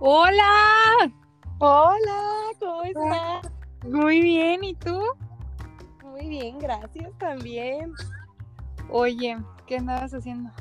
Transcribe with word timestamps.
Hola. 0.00 1.12
Hola, 1.58 2.22
¿cómo 2.60 2.84
estás? 2.84 3.52
Muy 3.82 4.22
bien, 4.22 4.62
¿y 4.62 4.74
tú? 4.74 5.02
Muy 6.04 6.28
bien, 6.28 6.56
gracias 6.60 7.10
también. 7.18 7.92
Oye, 8.90 9.36
¿qué 9.66 9.78
andabas 9.78 10.14
haciendo? 10.14 10.52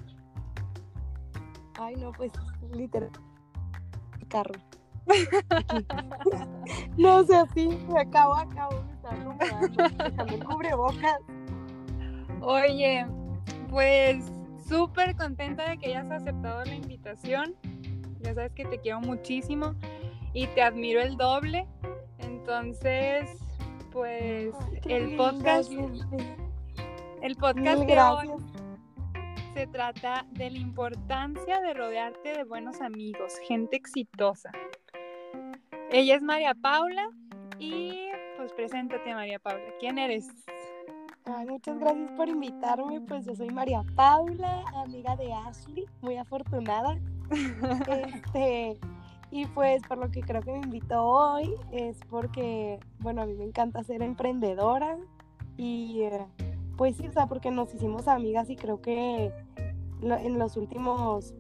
Ay, 1.80 1.96
no, 1.98 2.12
pues 2.14 2.32
literal. 2.74 3.12
Carro. 4.28 4.60
no 6.98 7.24
sé, 7.24 7.36
así, 7.36 7.68
me 7.94 8.02
acabo, 8.02 8.34
acabo, 8.34 8.84
me 9.04 9.08
acomodando, 9.08 9.84
dejando 10.04 10.34
el 10.34 10.46
cubrebocas. 10.46 11.20
Oye, 12.42 13.06
pues 13.70 14.26
súper 14.68 15.16
contenta 15.16 15.70
de 15.70 15.78
que 15.78 15.96
hayas 15.96 16.10
aceptado 16.10 16.66
la 16.66 16.74
invitación. 16.74 17.56
Ya 18.22 18.34
sabes 18.34 18.52
que 18.54 18.66
te 18.66 18.80
quiero 18.80 19.02
muchísimo 19.02 19.76
y 20.34 20.48
te 20.48 20.62
admiro 20.62 21.02
el 21.02 21.18
doble. 21.18 21.68
Entonces, 22.20 23.30
pues 23.92 24.54
Ay, 24.60 24.82
el 24.86 25.16
podcast, 25.16 25.72
el 27.22 27.36
podcast 27.36 27.84
de 27.84 28.00
hoy 28.00 28.30
se 29.54 29.68
trata 29.68 30.26
de 30.32 30.52
la 30.52 30.58
importancia 30.60 31.60
de 31.62 31.74
rodearte 31.74 32.34
de 32.34 32.44
buenos 32.44 32.80
amigos, 32.80 33.34
gente 33.48 33.76
exitosa. 33.76 34.52
Ella 35.90 36.16
es 36.16 36.22
María 36.22 36.54
Paula 36.54 37.10
y 37.58 38.10
pues 38.38 38.54
preséntate 38.54 39.16
María 39.16 39.40
Paula. 39.40 39.64
¿Quién 39.80 39.98
eres? 39.98 40.28
Ay, 41.26 41.48
muchas 41.48 41.80
gracias 41.80 42.12
por 42.12 42.30
invitarme. 42.30 43.02
Pues 43.02 43.26
yo 43.26 43.36
soy 43.36 43.50
María 43.50 43.82
Paula, 43.96 44.64
amiga 44.76 45.16
de 45.16 45.34
Ashley, 45.34 45.86
muy 46.02 46.18
afortunada. 46.18 46.98
Este, 47.88 48.80
y 49.32 49.46
pues 49.48 49.82
por 49.88 49.98
lo 49.98 50.10
que 50.10 50.22
creo 50.22 50.42
que 50.42 50.52
me 50.52 50.60
invitó 50.60 51.04
hoy 51.04 51.54
es 51.72 51.98
porque, 52.10 52.80
bueno, 53.00 53.22
a 53.22 53.26
mí 53.26 53.34
me 53.34 53.44
encanta 53.44 53.84
ser 53.84 54.02
emprendedora 54.02 54.98
y 55.58 56.02
eh, 56.04 56.26
pues 56.78 56.96
sí, 56.96 57.08
o 57.08 57.12
sea, 57.12 57.28
porque 57.28 57.52
nos 57.52 57.74
hicimos 57.74 58.08
amigas 58.08 58.50
y 58.50 58.56
creo 58.56 58.82
que 58.82 59.32
en 60.02 60.40
los 60.40 60.56
últimos 60.58 61.34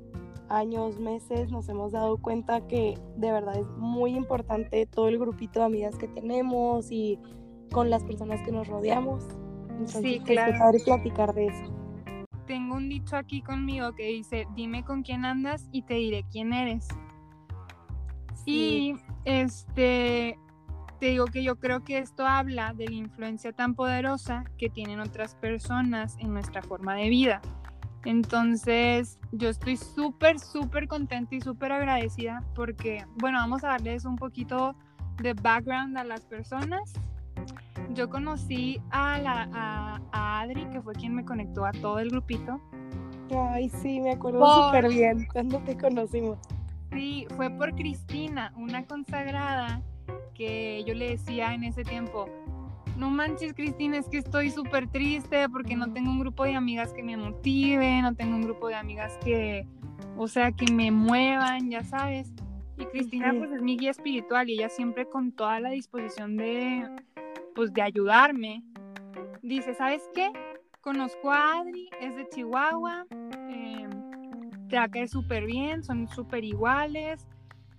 años, 0.49 0.99
meses, 0.99 1.52
nos 1.52 1.67
hemos 1.69 1.91
dado 1.91 2.17
cuenta 2.17 2.67
que 2.67 2.97
de 3.16 3.31
verdad 3.31 3.57
es 3.57 3.67
muy 3.77 4.16
importante 4.16 4.85
todo 4.85 5.07
el 5.07 5.19
grupito 5.19 5.59
de 5.59 5.66
amigas 5.66 5.95
que 5.97 6.07
tenemos 6.07 6.91
y 6.91 7.19
con 7.72 7.89
las 7.89 8.03
personas 8.03 8.41
que 8.44 8.51
nos 8.51 8.67
rodeamos. 8.67 9.25
Entonces, 9.69 10.01
Sí, 10.01 10.22
pues, 10.25 10.33
claro. 10.33 10.57
padre 10.57 10.79
platicar 10.83 11.33
de 11.33 11.47
eso. 11.47 11.77
Tengo 12.48 12.76
un 12.76 12.90
dicho 12.90 13.16
aquí 13.17 13.42
conmigo 13.42 13.94
que 13.94 14.08
dice, 14.08 14.48
dime 14.56 14.84
con 14.84 15.03
quién 15.03 15.26
andas 15.26 15.67
y 15.72 15.84
te 15.84 15.95
diré 15.95 16.26
quién 16.31 16.53
eres. 16.53 16.88
Sí. 18.45 18.95
Y 18.95 18.95
este, 19.26 20.40
te 21.00 21.08
digo 21.08 21.25
que 21.25 21.44
yo 21.44 21.58
creo 21.58 21.84
que 21.84 21.98
esto 21.98 22.25
habla 22.25 22.73
de 22.73 22.88
la 22.88 22.95
influencia 22.95 23.52
tan 23.52 23.75
poderosa 23.75 24.45
que 24.58 24.70
tienen 24.70 25.00
otras 25.00 25.36
personas 25.36 26.16
en 26.20 26.34
nuestra 26.34 26.62
forma 26.62 26.95
de 26.95 27.09
vida. 27.09 27.42
Entonces, 28.06 29.20
yo 29.34 29.50
estoy 29.50 29.75
súper, 29.75 30.40
súper 30.40 30.88
contenta 30.88 31.36
y 31.36 31.42
súper 31.42 31.73
agradecida 31.73 32.42
porque, 32.56 33.06
bueno, 33.18 33.40
vamos 33.40 33.66
a 33.66 33.70
darles 33.70 34.06
un 34.06 34.16
poquito 34.16 34.75
de 35.22 35.34
background 35.34 35.98
a 35.98 36.06
las 36.06 36.22
personas. 36.25 36.94
Yo 37.93 38.09
conocí 38.09 38.81
a, 38.91 39.17
la, 39.19 39.49
a, 39.53 40.02
a 40.11 40.41
Adri, 40.41 40.66
que 40.69 40.81
fue 40.81 40.93
quien 40.93 41.16
me 41.16 41.25
conectó 41.25 41.66
a 41.66 41.71
todo 41.71 41.99
el 41.99 42.09
grupito. 42.09 42.59
Ay, 43.52 43.69
sí, 43.69 44.00
me 44.00 44.12
acuerdo 44.12 44.39
Por- 44.39 44.66
súper 44.66 44.89
bien 44.89 45.28
cuando 45.31 45.59
te 45.59 45.78
conocimos. 45.78 46.38
Sí, 46.91 47.28
fue 47.35 47.50
por 47.50 47.75
Cristina, 47.75 48.53
una 48.56 48.85
consagrada 48.85 49.81
que 50.34 50.84
yo 50.85 50.94
le 50.94 51.09
decía 51.09 51.53
en 51.53 51.63
ese 51.63 51.84
tiempo, 51.84 52.29
no 52.95 53.09
manches 53.09 53.53
Cristina, 53.53 53.97
es 53.97 54.07
que 54.07 54.17
estoy 54.17 54.50
súper 54.50 54.88
triste 54.88 55.50
porque 55.50 55.75
no 55.75 55.91
tengo 55.91 56.09
un 56.09 56.19
grupo 56.19 56.45
de 56.45 56.56
amigas 56.56 56.94
que 56.94 57.03
me 57.03 57.17
motiven, 57.17 58.03
no 58.03 58.16
tengo 58.16 58.35
un 58.35 58.41
grupo 58.41 58.69
de 58.69 58.75
amigas 58.75 59.17
que, 59.23 59.67
o 60.17 60.28
sea, 60.28 60.51
que 60.51 60.72
me 60.72 60.91
muevan, 60.91 61.69
ya 61.69 61.83
sabes. 61.83 62.31
Y 62.78 62.85
Cristina 62.85 63.33
pues 63.38 63.51
es 63.51 63.62
mi 63.62 63.78
guía 63.78 63.91
espiritual 63.91 64.50
y 64.50 64.53
ella 64.53 64.69
siempre 64.69 65.07
con 65.07 65.31
toda 65.31 65.59
la 65.59 65.69
disposición 65.72 66.38
de, 66.38 66.88
pues 67.57 67.73
de 67.73 67.81
ayudarme. 67.81 68.63
Dice, 69.41 69.73
¿sabes 69.73 70.07
qué? 70.13 70.31
Conozco 70.79 71.31
a 71.31 71.57
Adri, 71.57 71.90
es 72.00 72.16
de 72.16 72.29
Chihuahua, 72.29 73.07
em, 73.50 73.90
te 74.69 74.78
va 74.78 74.84
a 74.84 74.88
caer 74.88 75.09
súper 75.09 75.47
bien, 75.47 75.84
son 75.84 76.07
súper 76.07 76.44
iguales, 76.44 77.28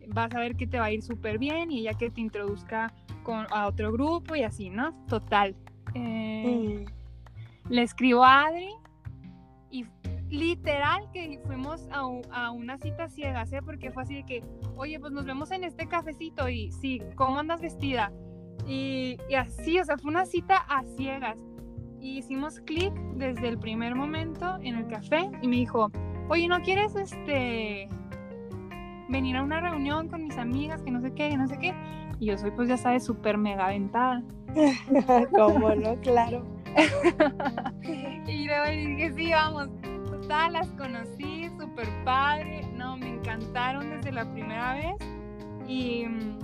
vas 0.09 0.35
a 0.35 0.41
ver 0.41 0.57
que 0.57 0.67
te 0.67 0.81
va 0.81 0.87
a 0.87 0.91
ir 0.91 1.01
súper 1.01 1.39
bien 1.39 1.71
y 1.71 1.79
ella 1.79 1.95
que 1.95 2.11
te 2.11 2.21
introduzca 2.21 2.93
con, 3.23 3.47
a 3.51 3.69
otro 3.69 3.93
grupo 3.93 4.35
y 4.35 4.43
así, 4.43 4.69
¿no? 4.69 4.93
Total. 5.07 5.55
Eh, 5.95 6.85
Mm. 6.85 7.71
Le 7.71 7.83
escribo 7.83 8.25
a 8.25 8.47
Adri 8.47 8.71
y 9.71 9.85
literal 10.29 11.09
que 11.13 11.39
fuimos 11.47 11.87
a, 11.93 12.01
a 12.33 12.51
una 12.51 12.79
cita 12.79 13.09
ciegas, 13.09 13.53
¿eh? 13.53 13.61
Porque 13.65 13.93
fue 13.93 14.03
así 14.03 14.17
de 14.17 14.25
que, 14.25 14.43
oye, 14.75 14.99
pues 14.99 15.13
nos 15.13 15.25
vemos 15.25 15.53
en 15.53 15.63
este 15.63 15.87
cafecito 15.87 16.49
y 16.49 16.73
sí, 16.73 17.01
¿cómo 17.15 17.39
andas 17.39 17.61
vestida? 17.61 18.11
Y, 18.67 19.17
y 19.29 19.35
así, 19.35 19.79
o 19.79 19.85
sea, 19.85 19.97
fue 19.99 20.11
una 20.11 20.27
cita 20.27 20.57
a 20.69 20.83
ciegas. 20.97 21.37
Y 22.01 22.19
hicimos 22.19 22.61
clic 22.61 22.93
desde 23.17 23.49
el 23.49 23.59
primer 23.59 23.95
momento 23.95 24.57
en 24.63 24.77
el 24.77 24.87
café 24.87 25.31
y 25.43 25.49
me 25.49 25.57
dijo, 25.57 25.91
oye, 26.29 26.47
¿no 26.47 26.61
quieres 26.63 26.95
este 26.95 27.89
venir 29.09 29.37
a 29.37 29.43
una 29.43 29.61
reunión 29.61 30.09
con 30.09 30.23
mis 30.23 30.37
amigas, 30.37 30.83
que 30.83 30.91
no 30.91 31.01
sé 31.01 31.13
qué, 31.13 31.31
que 31.31 31.37
no 31.37 31.49
sé 31.49 31.59
qué? 31.59 31.75
Y 32.21 32.27
yo 32.27 32.39
soy, 32.39 32.51
pues 32.51 32.69
ya 32.69 32.77
sabes, 32.77 33.05
súper 33.05 33.39
mega 33.39 33.67
aventada. 33.67 34.23
¿Cómo 35.37 35.75
no? 35.75 35.97
Claro. 36.01 36.45
Y 38.27 38.45
luego 38.45 38.69
dije, 38.69 39.13
sí, 39.17 39.31
vamos. 39.31 39.69
Total, 40.11 40.53
las 40.53 40.69
conocí, 40.73 41.49
súper 41.59 41.89
padre. 42.05 42.61
No, 42.77 42.97
me 42.99 43.09
encantaron 43.09 43.89
desde 43.89 44.13
la 44.13 44.31
primera 44.31 44.75
vez. 44.75 44.97
Y, 45.67 46.05
mm, 46.07 46.39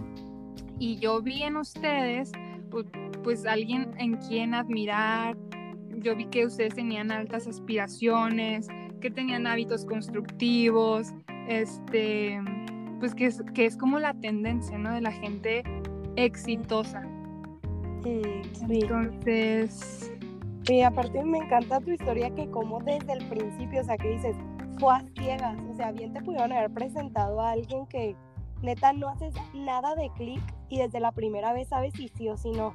y 0.78 0.96
yo 0.98 1.22
vi 1.22 1.42
en 1.42 1.56
ustedes, 1.56 2.32
pues, 2.70 2.86
pues 3.22 3.46
alguien 3.46 3.90
en 3.98 4.16
quien 4.16 4.54
admirar. 4.54 5.36
Yo 5.98 6.16
vi 6.16 6.26
que 6.26 6.46
ustedes 6.46 6.74
tenían 6.74 7.10
altas 7.10 7.46
aspiraciones, 7.46 8.68
que 9.00 9.10
tenían 9.10 9.46
hábitos 9.46 9.84
constructivos, 9.84 11.14
este, 11.48 12.40
pues 12.98 13.14
que 13.14 13.26
es, 13.26 13.42
que 13.54 13.66
es 13.66 13.76
como 13.76 13.98
la 13.98 14.14
tendencia, 14.14 14.76
¿no? 14.78 14.92
De 14.92 15.00
la 15.00 15.12
gente 15.12 15.62
exitosa. 16.16 17.02
Sí. 18.02 18.22
Entonces, 18.68 20.12
Y 20.68 20.80
aparte 20.80 21.22
me 21.24 21.38
encanta 21.38 21.80
tu 21.80 21.90
historia 21.90 22.34
que 22.34 22.50
como 22.50 22.80
desde 22.80 23.12
el 23.12 23.26
principio, 23.28 23.80
o 23.80 23.84
sea, 23.84 23.96
que 23.96 24.10
dices, 24.10 24.36
fue 24.78 24.94
a 24.94 25.04
ciegas, 25.18 25.58
o 25.70 25.74
sea, 25.76 25.92
bien 25.92 26.12
te 26.12 26.22
pudieron 26.22 26.52
haber 26.52 26.70
presentado 26.70 27.40
a 27.40 27.52
alguien 27.52 27.86
que 27.86 28.16
neta 28.62 28.92
no 28.92 29.08
haces 29.08 29.34
nada 29.52 29.94
de 29.94 30.10
clic 30.16 30.42
y 30.68 30.78
desde 30.78 31.00
la 31.00 31.12
primera 31.12 31.52
vez 31.52 31.68
sabes 31.68 31.92
si 31.94 32.08
sí 32.08 32.28
o 32.28 32.36
si 32.36 32.50
no. 32.52 32.74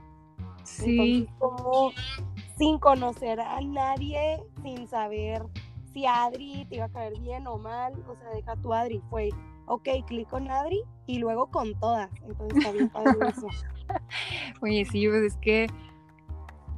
sí. 0.64 1.28
Entonces, 1.30 1.36
como 1.40 1.92
sin 2.58 2.78
conocer 2.78 3.40
a 3.40 3.62
nadie, 3.62 4.44
sin 4.64 4.88
saber 4.88 5.44
si 5.94 6.06
Adri 6.06 6.66
te 6.66 6.76
iba 6.76 6.86
a 6.86 6.90
caer 6.90 7.20
bien 7.20 7.48
o 7.48 7.58
mal, 7.58 7.94
o 8.08 8.16
sea, 8.16 8.30
deja 8.36 8.56
tu 8.58 8.74
Adri, 8.74 9.02
fue, 9.10 9.30
ok, 9.66 9.88
clic 10.08 10.28
con 10.30 10.50
Adri 10.52 10.82
y 11.08 11.20
luego 11.20 11.48
con 11.48 11.78
todas. 11.80 12.10
Entonces 12.24 12.58
está 12.58 12.72
bien 12.72 12.90
padre 12.90 13.12
eso. 13.30 13.48
Oye, 14.62 14.86
sí, 14.86 15.08
pues 15.08 15.24
es 15.24 15.38
que 15.38 15.68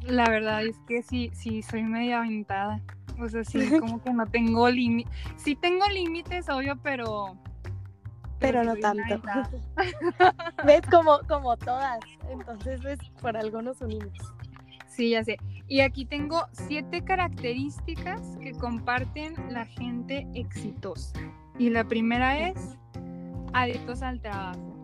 la 0.04 0.30
verdad 0.30 0.66
es 0.66 0.80
que 0.88 1.04
sí, 1.04 1.30
sí, 1.34 1.62
soy 1.62 1.84
media 1.84 2.20
aventada. 2.20 2.82
O 3.20 3.28
sea, 3.28 3.44
sí, 3.44 3.60
como 3.80 4.02
que 4.02 4.12
no 4.12 4.26
tengo 4.26 4.70
límites. 4.70 5.14
Sí 5.36 5.56
tengo 5.56 5.88
límites, 5.88 6.50
obvio, 6.50 6.78
pero... 6.82 7.36
Pero 8.42 8.64
no 8.64 8.76
tanto. 8.76 9.22
¿Ves? 10.66 10.82
Como, 10.90 11.20
como 11.28 11.56
todas. 11.58 12.00
Entonces, 12.30 12.82
pues, 12.82 13.00
por 13.22 13.38
algo 13.38 13.62
nos 13.62 13.80
unimos. 13.82 14.12
Sí, 14.88 15.12
ya 15.12 15.24
sé. 15.24 15.38
Y 15.68 15.80
aquí 15.80 16.06
tengo 16.06 16.48
siete 16.52 17.04
características 17.04 18.20
que 18.42 18.52
comparten 18.52 19.36
la 19.50 19.66
gente 19.66 20.28
exitosa. 20.34 21.18
Y 21.58 21.70
la 21.70 21.86
primera 21.86 22.50
es 22.50 22.78
adictos 23.54 24.02
al 24.02 24.20
trabajo. 24.20 24.76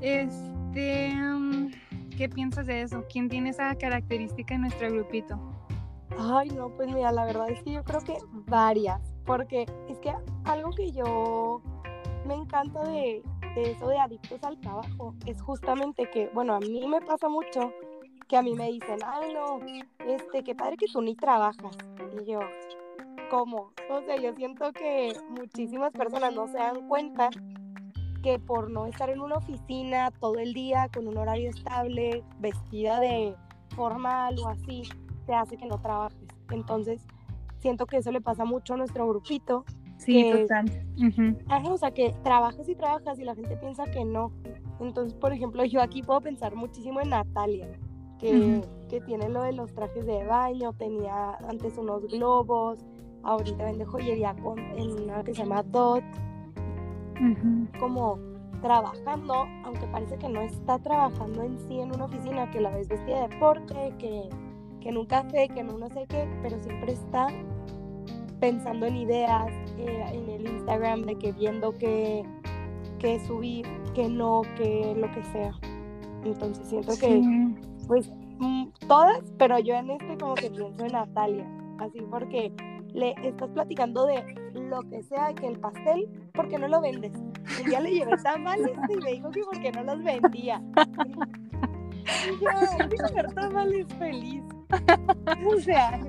Este, 0.00 1.14
mm, 1.14 1.70
¿qué 2.18 2.28
piensas 2.28 2.66
de 2.66 2.82
eso? 2.82 3.04
¿Quién 3.10 3.28
tiene 3.28 3.50
esa 3.50 3.74
característica 3.76 4.54
en 4.54 4.62
nuestro 4.62 4.90
grupito? 4.90 5.38
Ay, 6.18 6.50
no, 6.50 6.68
pues 6.70 6.92
mira, 6.92 7.12
la 7.12 7.24
verdad 7.24 7.48
es 7.48 7.62
que 7.62 7.72
yo 7.72 7.84
creo 7.84 8.00
que 8.00 8.18
varias, 8.46 9.00
porque 9.24 9.64
es 9.88 9.98
que 10.00 10.12
algo 10.44 10.70
que 10.72 10.92
yo 10.92 11.62
me 12.26 12.34
encanta 12.34 12.82
de, 12.84 13.22
eso 13.56 13.88
de 13.88 13.98
adictos 13.98 14.42
al 14.44 14.58
trabajo 14.60 15.14
es 15.26 15.40
justamente 15.42 16.08
que, 16.10 16.28
bueno, 16.34 16.54
a 16.54 16.60
mí 16.60 16.86
me 16.86 17.00
pasa 17.00 17.28
mucho 17.28 17.72
que 18.28 18.36
a 18.36 18.42
mí 18.42 18.54
me 18.54 18.70
dicen, 18.70 18.98
ay, 19.04 19.34
no, 19.34 19.60
este, 20.06 20.42
qué 20.42 20.54
padre 20.54 20.76
que 20.76 20.86
tú 20.86 21.02
ni 21.02 21.14
trabajas. 21.14 21.76
Y 22.20 22.30
yo, 22.30 22.40
¿cómo? 23.30 23.72
O 23.90 24.00
sea, 24.02 24.16
yo 24.16 24.34
siento 24.34 24.72
que 24.72 25.12
muchísimas 25.28 25.92
personas 25.92 26.34
no 26.34 26.46
se 26.46 26.58
dan 26.58 26.88
cuenta 26.88 27.28
que 28.22 28.38
por 28.38 28.70
no 28.70 28.86
estar 28.86 29.10
en 29.10 29.20
una 29.20 29.36
oficina 29.36 30.10
todo 30.12 30.38
el 30.38 30.54
día 30.54 30.88
con 30.94 31.08
un 31.08 31.18
horario 31.18 31.50
estable, 31.50 32.24
vestida 32.38 33.00
de 33.00 33.34
formal 33.74 34.38
o 34.38 34.48
así, 34.48 34.82
te 35.26 35.34
hace 35.34 35.56
que 35.56 35.66
no 35.66 35.78
trabajes. 35.80 36.28
Entonces, 36.50 37.02
siento 37.58 37.86
que 37.86 37.98
eso 37.98 38.12
le 38.12 38.20
pasa 38.20 38.44
mucho 38.44 38.74
a 38.74 38.76
nuestro 38.76 39.06
grupito. 39.08 39.64
Sí, 40.04 40.30
total. 40.32 40.66
o 41.70 41.78
sea, 41.78 41.92
que 41.92 42.14
trabajas 42.22 42.68
y 42.68 42.74
trabajas 42.74 43.18
y 43.18 43.24
la 43.24 43.34
gente 43.34 43.56
piensa 43.56 43.84
que 43.84 44.04
no. 44.04 44.32
Entonces, 44.80 45.14
por 45.14 45.32
ejemplo, 45.32 45.64
yo 45.64 45.80
aquí 45.80 46.02
puedo 46.02 46.20
pensar 46.20 46.54
muchísimo 46.54 47.00
en 47.00 47.10
Natalia, 47.10 47.68
que, 48.18 48.62
que 48.88 49.00
tiene 49.00 49.28
lo 49.28 49.42
de 49.42 49.52
los 49.52 49.72
trajes 49.72 50.04
de 50.06 50.24
baño, 50.24 50.72
tenía 50.72 51.34
antes 51.48 51.78
unos 51.78 52.06
globos, 52.06 52.84
ahorita 53.22 53.64
vende 53.64 53.84
joyería 53.84 54.34
con, 54.34 54.58
en 54.58 54.90
una 54.90 55.22
que 55.22 55.34
se 55.34 55.42
llama 55.42 55.62
Dot. 55.62 56.04
Como 57.78 58.18
trabajando, 58.62 59.46
aunque 59.64 59.86
parece 59.86 60.16
que 60.16 60.28
no 60.28 60.40
está 60.40 60.78
trabajando 60.78 61.42
en 61.42 61.58
sí 61.60 61.78
en 61.78 61.94
una 61.94 62.06
oficina, 62.06 62.50
que 62.50 62.60
la 62.60 62.70
ves 62.70 62.88
vestida 62.88 63.22
de 63.22 63.28
deporte, 63.28 63.94
que, 63.98 64.28
que 64.80 64.88
en 64.88 64.96
un 64.96 65.06
café, 65.06 65.48
que 65.48 65.60
en 65.60 65.70
un 65.70 65.80
no 65.80 65.88
sé 65.90 66.04
qué, 66.08 66.28
pero 66.42 66.58
siempre 66.58 66.92
está 66.92 67.28
pensando 68.42 68.86
en 68.86 68.96
ideas 68.96 69.46
eh, 69.78 70.04
en 70.12 70.28
el 70.28 70.48
Instagram, 70.48 71.02
de 71.02 71.14
que 71.14 71.30
viendo 71.30 71.78
que, 71.78 72.24
que 72.98 73.20
subir, 73.20 73.64
que 73.94 74.08
no, 74.08 74.42
que 74.56 74.96
lo 74.96 75.08
que 75.12 75.22
sea. 75.26 75.52
Entonces 76.24 76.66
siento 76.66 76.92
que, 76.98 77.22
pues, 77.86 78.10
mm, 78.40 78.64
todas, 78.88 79.22
pero 79.38 79.60
yo 79.60 79.76
en 79.76 79.92
este 79.92 80.18
como 80.18 80.34
que 80.34 80.50
pienso 80.50 80.84
en 80.84 80.90
Natalia, 80.90 81.46
así 81.78 82.00
porque 82.10 82.52
le 82.92 83.14
estás 83.22 83.48
platicando 83.50 84.06
de 84.06 84.24
lo 84.54 84.80
que 84.90 85.04
sea, 85.04 85.32
que 85.34 85.46
el 85.46 85.60
pastel, 85.60 86.08
¿por 86.34 86.48
qué 86.48 86.58
no 86.58 86.66
lo 86.66 86.80
vendes? 86.80 87.12
Un 87.14 87.70
día 87.70 87.78
le 87.78 87.92
llevé 87.92 88.16
tamales 88.24 88.72
y 88.88 88.96
me 88.96 89.12
dijo 89.12 89.30
que 89.30 89.42
por 89.42 89.60
qué 89.60 89.70
no 89.70 89.84
los 89.84 90.02
vendía. 90.02 90.60
Y 92.26 92.44
yo, 92.44 93.28
tamales 93.36 93.86
feliz. 94.00 94.42
O 95.46 95.60
sea. 95.60 96.00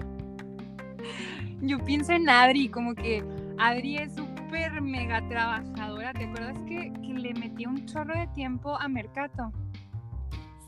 Yo 1.63 1.79
pienso 1.79 2.11
en 2.11 2.29
Adri, 2.29 2.67
como 2.67 2.93
que 2.93 3.23
Adri 3.57 3.97
es 3.97 4.13
súper 4.13 4.81
mega 4.81 5.25
trabajadora. 5.29 6.11
¿Te 6.11 6.25
acuerdas 6.25 6.57
que, 6.67 6.91
que 6.91 7.13
le 7.13 7.33
metió 7.33 7.69
un 7.69 7.85
chorro 7.85 8.13
de 8.13 8.27
tiempo 8.27 8.75
a 8.75 8.89
Mercato? 8.89 9.49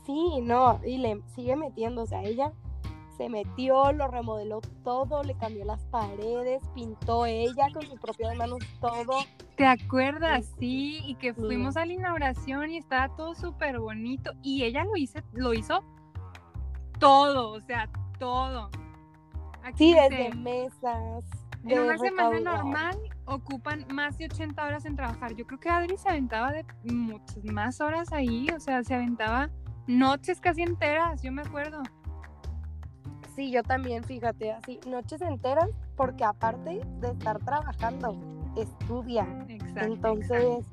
Sí, 0.06 0.40
no, 0.42 0.80
y 0.86 0.96
le 0.96 1.20
sigue 1.34 1.54
metiendo, 1.54 2.04
o 2.04 2.06
sea, 2.06 2.22
ella 2.22 2.50
se 3.18 3.28
metió, 3.28 3.92
lo 3.92 4.08
remodeló 4.08 4.62
todo, 4.84 5.22
le 5.22 5.34
cambió 5.36 5.66
las 5.66 5.84
paredes, 5.86 6.62
pintó 6.74 7.26
ella 7.26 7.68
con 7.74 7.82
sus 7.82 8.00
propias 8.00 8.34
manos 8.36 8.60
todo. 8.80 9.18
¿Te 9.56 9.66
acuerdas? 9.66 10.50
Sí, 10.58 11.00
y 11.04 11.14
que 11.16 11.34
fuimos 11.34 11.76
a 11.76 11.84
la 11.84 11.92
inauguración 11.92 12.70
y 12.70 12.78
estaba 12.78 13.14
todo 13.16 13.34
súper 13.34 13.80
bonito 13.80 14.32
y 14.42 14.64
ella 14.64 14.84
lo 14.84 14.96
hizo, 14.96 15.18
lo 15.34 15.52
hizo 15.52 15.82
todo, 16.98 17.52
o 17.52 17.60
sea, 17.60 17.90
todo. 18.18 18.70
Sí, 19.74 19.94
desde 19.94 20.34
mesas. 20.34 21.24
En 21.64 21.80
una 21.80 21.98
semana 21.98 22.38
normal 22.38 22.96
ocupan 23.24 23.84
más 23.92 24.16
de 24.18 24.26
80 24.26 24.64
horas 24.64 24.84
en 24.84 24.94
trabajar. 24.94 25.34
Yo 25.34 25.46
creo 25.46 25.58
que 25.58 25.68
Adri 25.68 25.96
se 25.96 26.08
aventaba 26.08 26.52
de 26.52 26.64
muchas 26.84 27.44
más 27.44 27.80
horas 27.80 28.12
ahí, 28.12 28.46
o 28.54 28.60
sea, 28.60 28.84
se 28.84 28.94
aventaba 28.94 29.50
noches 29.86 30.40
casi 30.40 30.62
enteras, 30.62 31.22
yo 31.22 31.32
me 31.32 31.42
acuerdo. 31.42 31.82
Sí, 33.34 33.50
yo 33.50 33.62
también, 33.62 34.02
fíjate, 34.04 34.52
así, 34.52 34.80
noches 34.86 35.20
enteras, 35.20 35.68
porque 35.96 36.24
aparte 36.24 36.80
de 37.00 37.08
estar 37.08 37.38
trabajando, 37.40 38.16
estudia. 38.56 39.26
Exacto, 39.48 39.92
Entonces, 39.92 40.64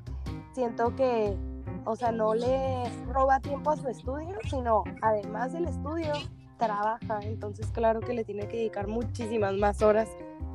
siento 0.52 0.94
que, 0.96 1.36
o 1.84 1.94
sea, 1.94 2.10
no 2.10 2.34
le 2.34 2.84
roba 3.06 3.40
tiempo 3.40 3.70
a 3.70 3.76
su 3.76 3.88
estudio, 3.88 4.38
sino 4.48 4.84
además 5.02 5.52
del 5.52 5.66
estudio, 5.66 6.12
trabaja. 6.58 7.20
Entonces, 7.22 7.66
claro 7.68 8.00
que 8.00 8.14
le 8.14 8.24
tiene 8.24 8.48
que 8.48 8.58
dedicar 8.58 8.86
muchísimas 8.86 9.54
más 9.54 9.82
horas 9.82 10.08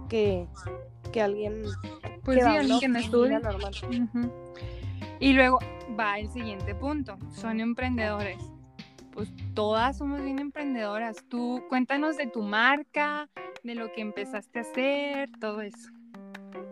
que, 0.09 0.47
que 1.11 1.21
alguien 1.21 1.63
pues 2.23 2.43
que, 2.43 2.63
sí, 2.63 2.79
que 2.79 2.87
no 2.87 2.99
estudia. 2.99 3.39
Normal. 3.39 3.73
Y 5.19 5.33
luego 5.33 5.59
va 5.99 6.19
el 6.19 6.29
siguiente 6.29 6.75
punto, 6.75 7.17
son 7.31 7.59
emprendedores 7.59 8.39
pues 9.19 9.33
todas 9.53 9.97
somos 9.97 10.21
bien 10.21 10.39
emprendedoras. 10.39 11.25
Tú 11.27 11.61
cuéntanos 11.67 12.15
de 12.15 12.27
tu 12.27 12.41
marca, 12.41 13.27
de 13.63 13.75
lo 13.75 13.91
que 13.91 13.99
empezaste 13.99 14.59
a 14.59 14.61
hacer, 14.61 15.29
todo 15.41 15.59
eso. 15.61 15.89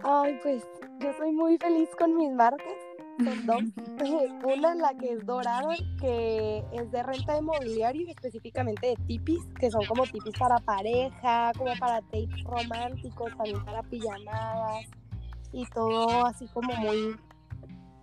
Ay, 0.03 0.39
pues 0.41 0.65
yo 0.99 1.11
soy 1.17 1.33
muy 1.33 1.57
feliz 1.57 1.89
con 1.97 2.15
mis 2.15 2.31
marcas. 2.31 2.73
Son 3.17 3.45
dos. 3.45 3.63
Una, 4.57 4.75
la 4.75 4.93
que 4.97 5.13
es 5.13 5.25
dorada, 5.25 5.75
que 5.99 6.63
es 6.71 6.91
de 6.91 7.03
renta 7.03 7.33
de 7.33 7.41
mobiliario, 7.41 8.07
específicamente 8.07 8.87
de 8.87 8.95
tipis, 9.07 9.43
que 9.59 9.71
son 9.71 9.85
como 9.85 10.03
tipis 10.03 10.37
para 10.37 10.57
pareja, 10.59 11.51
como 11.57 11.71
para 11.79 12.01
tapes 12.01 12.43
románticos, 12.43 13.35
también 13.35 13.63
para 13.65 13.81
pijamadas 13.83 14.85
y 15.51 15.65
todo 15.73 16.25
así 16.25 16.47
como 16.53 16.73
muy, 16.75 17.15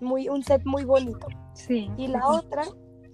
muy, 0.00 0.28
un 0.28 0.42
set 0.42 0.64
muy 0.64 0.84
bonito. 0.84 1.26
Sí. 1.54 1.90
Y 1.96 2.08
la 2.08 2.26
otra 2.26 2.62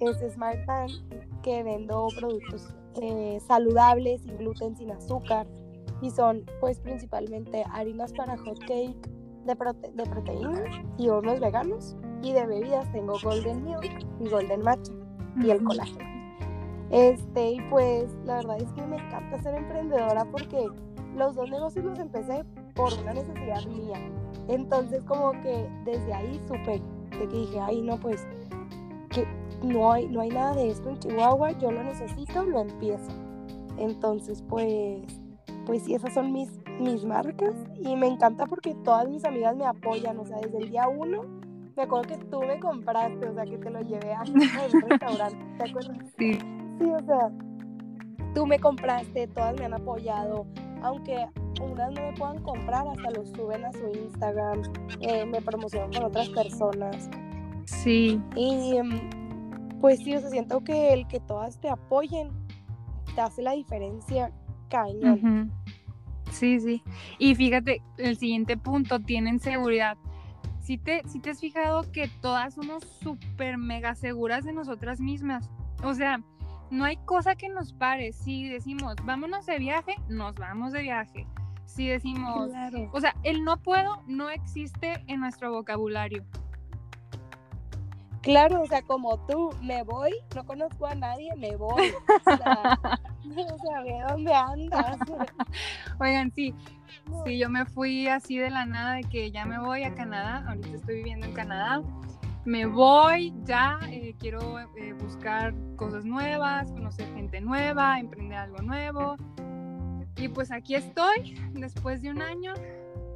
es 0.01 0.33
Smart 0.33 0.65
Band, 0.67 1.43
que 1.43 1.63
vendo 1.63 2.09
productos 2.19 2.75
eh, 3.03 3.39
saludables, 3.47 4.23
sin 4.23 4.39
gluten, 4.39 4.77
sin 4.77 4.91
azúcar, 4.91 5.47
y 6.01 6.11
son 6.11 6.47
pues 6.61 6.81
principalmente 6.81 7.65
harinas 7.73 8.13
para 8.15 8.39
hot 8.39 8.59
cake 8.61 9.20
de, 9.45 9.55
de 9.95 10.05
proteínas 10.05 10.63
y 10.99 11.09
hornos 11.09 11.41
veganos, 11.41 11.97
y 12.23 12.33
de 12.33 12.47
bebidas 12.47 12.91
tengo 12.93 13.15
Golden 13.23 13.65
Milk 13.65 14.07
y 14.21 14.29
Golden 14.29 14.63
Matcha, 14.63 14.93
y 15.43 15.51
el 15.51 15.63
colágeno. 15.65 16.11
Este, 16.91 17.53
y 17.53 17.61
pues 17.71 18.13
la 18.25 18.37
verdad 18.37 18.61
es 18.61 18.73
que 18.73 18.83
me 18.83 18.97
encanta 18.97 19.41
ser 19.43 19.55
emprendedora 19.55 20.25
porque 20.25 20.67
los 21.15 21.37
dos 21.37 21.49
negocios 21.49 21.85
los 21.85 21.99
empecé 21.99 22.45
por 22.75 22.93
una 22.95 23.15
necesidad 23.15 23.65
mía. 23.67 23.99
Entonces 24.49 25.03
como 25.05 25.31
que 25.43 25.69
desde 25.85 26.13
ahí 26.13 26.41
supe 26.49 26.83
de 27.11 27.19
que 27.19 27.27
dije, 27.29 27.61
ay 27.61 27.83
no, 27.83 27.99
pues 27.99 28.27
que 29.11 29.27
no 29.63 29.93
hay, 29.93 30.09
no 30.09 30.21
hay 30.21 30.31
nada 30.31 30.55
de 30.55 30.71
esto 30.71 30.89
en 30.89 30.99
Chihuahua, 30.99 31.53
yo 31.59 31.71
lo 31.71 31.83
necesito, 31.83 32.45
lo 32.45 32.61
empiezo. 32.61 33.11
Entonces, 33.77 34.43
pues, 34.49 35.03
pues 35.67 35.83
sí, 35.83 35.95
esas 35.95 36.15
son 36.15 36.33
mis, 36.33 36.60
mis 36.81 37.05
marcas 37.05 37.55
y 37.81 37.97
me 37.97 38.07
encanta 38.07 38.47
porque 38.47 38.75
todas 38.85 39.09
mis 39.09 39.25
amigas 39.25 39.57
me 39.57 39.67
apoyan, 39.67 40.19
o 40.19 40.25
sea, 40.25 40.39
desde 40.39 40.59
el 40.59 40.71
día 40.71 40.89
uno, 40.89 41.23
me 41.77 41.83
acuerdo 41.83 42.09
que 42.09 42.25
tú 42.27 42.43
me 42.43 42.59
compraste, 42.61 43.29
o 43.29 43.35
sea, 43.35 43.45
que 43.45 43.59
te 43.59 43.71
lo 43.71 43.81
llevé 43.81 44.13
a 44.13 44.23
un 44.23 44.89
restaurante, 44.89 45.39
¿te 45.59 45.71
acuerdas? 45.71 45.99
Sí. 46.19 46.39
Sí, 46.79 46.87
o 46.87 47.05
sea, 47.05 47.31
tú 48.35 48.47
me 48.47 48.59
compraste, 48.59 49.27
todas 49.29 49.59
me 49.59 49.67
han 49.67 49.75
apoyado, 49.75 50.47
aunque 50.83 51.27
unas 51.61 51.93
no 51.93 52.01
me 52.01 52.13
puedan 52.15 52.43
comprar, 52.43 52.89
hasta 52.89 53.11
lo 53.11 53.27
suben 53.27 53.65
a 53.65 53.73
su 53.73 53.87
Instagram, 53.89 54.63
eh, 55.01 55.27
me 55.27 55.41
promocionan 55.43 55.93
con 55.93 56.05
otras 56.05 56.29
personas. 56.31 57.11
Sí. 57.67 58.21
Y 58.35 58.79
pues 59.81 59.99
sí, 60.01 60.15
o 60.15 60.21
sea, 60.21 60.31
siento 60.31 60.61
que 60.61 60.93
el 60.93 61.07
que 61.07 61.21
todas 61.21 61.59
te 61.59 61.69
apoyen 61.69 62.31
te 63.15 63.21
hace 63.21 63.43
la 63.43 63.53
diferencia 63.53 64.33
cañón. 64.69 65.53
Sí, 66.31 66.61
sí. 66.61 66.83
Y 67.19 67.35
fíjate, 67.35 67.83
el 67.99 68.17
siguiente 68.17 68.57
punto, 68.57 69.01
tienen 69.01 69.41
seguridad. 69.41 69.97
Si 70.61 70.79
te, 70.79 71.03
si 71.09 71.21
te 71.21 71.31
has 71.31 71.41
fijado 71.41 71.91
que 71.91 72.09
todas 72.21 72.55
somos 72.55 72.85
súper 73.03 73.59
mega 73.59 73.95
seguras 73.95 74.45
de 74.45 74.53
nosotras 74.53 75.01
mismas. 75.01 75.51
O 75.83 75.95
sea, 75.95 76.21
no 76.71 76.85
hay 76.85 76.97
cosa 76.99 77.35
que 77.35 77.49
nos 77.49 77.73
pare. 77.73 78.13
Si 78.13 78.49
decimos, 78.49 78.95
vámonos 79.05 79.47
de 79.47 79.59
viaje, 79.59 79.97
nos 80.09 80.35
vamos 80.35 80.73
de 80.73 80.83
viaje. 80.83 81.27
Si 81.65 81.87
decimos, 81.87 82.51
o 82.93 83.01
sea, 83.01 83.15
el 83.23 83.45
no 83.45 83.57
puedo 83.57 84.03
no 84.07 84.29
existe 84.29 85.05
en 85.07 85.21
nuestro 85.21 85.53
vocabulario. 85.53 86.25
Claro, 88.23 88.63
o 88.63 88.67
sea, 88.67 88.83
como 88.83 89.19
tú, 89.27 89.51
me 89.63 89.83
voy, 89.83 90.13
no 90.35 90.45
conozco 90.45 90.87
a 90.87 90.95
nadie, 90.95 91.35
me 91.37 91.57
voy. 91.57 91.91
O 92.27 92.37
sea, 92.37 92.79
no 93.25 93.59
sabía 93.59 94.07
dónde 94.09 94.35
andas. 94.35 94.99
Oigan, 96.01 96.31
sí, 96.33 96.55
sí, 97.25 97.39
yo 97.39 97.49
me 97.49 97.65
fui 97.65 98.09
así 98.09 98.37
de 98.37 98.51
la 98.51 98.67
nada, 98.67 98.95
de 98.95 99.05
que 99.05 99.31
ya 99.31 99.47
me 99.47 99.59
voy 99.59 99.85
a 99.85 99.95
Canadá, 99.95 100.45
ahorita 100.49 100.69
estoy 100.69 100.97
viviendo 100.97 101.27
en 101.27 101.33
Canadá. 101.33 101.83
Me 102.45 102.67
voy, 102.67 103.35
ya 103.45 103.79
eh, 103.91 104.15
quiero 104.19 104.59
eh, 104.59 104.93
buscar 104.95 105.55
cosas 105.77 106.05
nuevas, 106.05 106.73
conocer 106.73 107.07
gente 107.15 107.41
nueva, 107.41 108.01
emprender 108.01 108.39
algo 108.39 108.59
nuevo. 108.63 109.17
Y 110.17 110.29
pues 110.29 110.51
aquí 110.51 110.75
estoy, 110.75 111.41
después 111.53 112.03
de 112.03 112.11
un 112.11 112.21
año, 112.21 112.53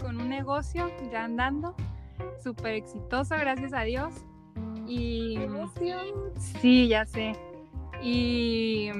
con 0.01 0.19
un 0.19 0.29
negocio 0.29 0.91
ya 1.11 1.25
andando, 1.25 1.75
súper 2.43 2.75
exitoso, 2.75 3.35
gracias 3.37 3.73
a 3.75 3.83
Dios 3.83 4.25
y 4.87 5.39
sí, 6.61 6.89
ya 6.89 7.07
sé. 7.07 7.33
Y, 8.03 8.91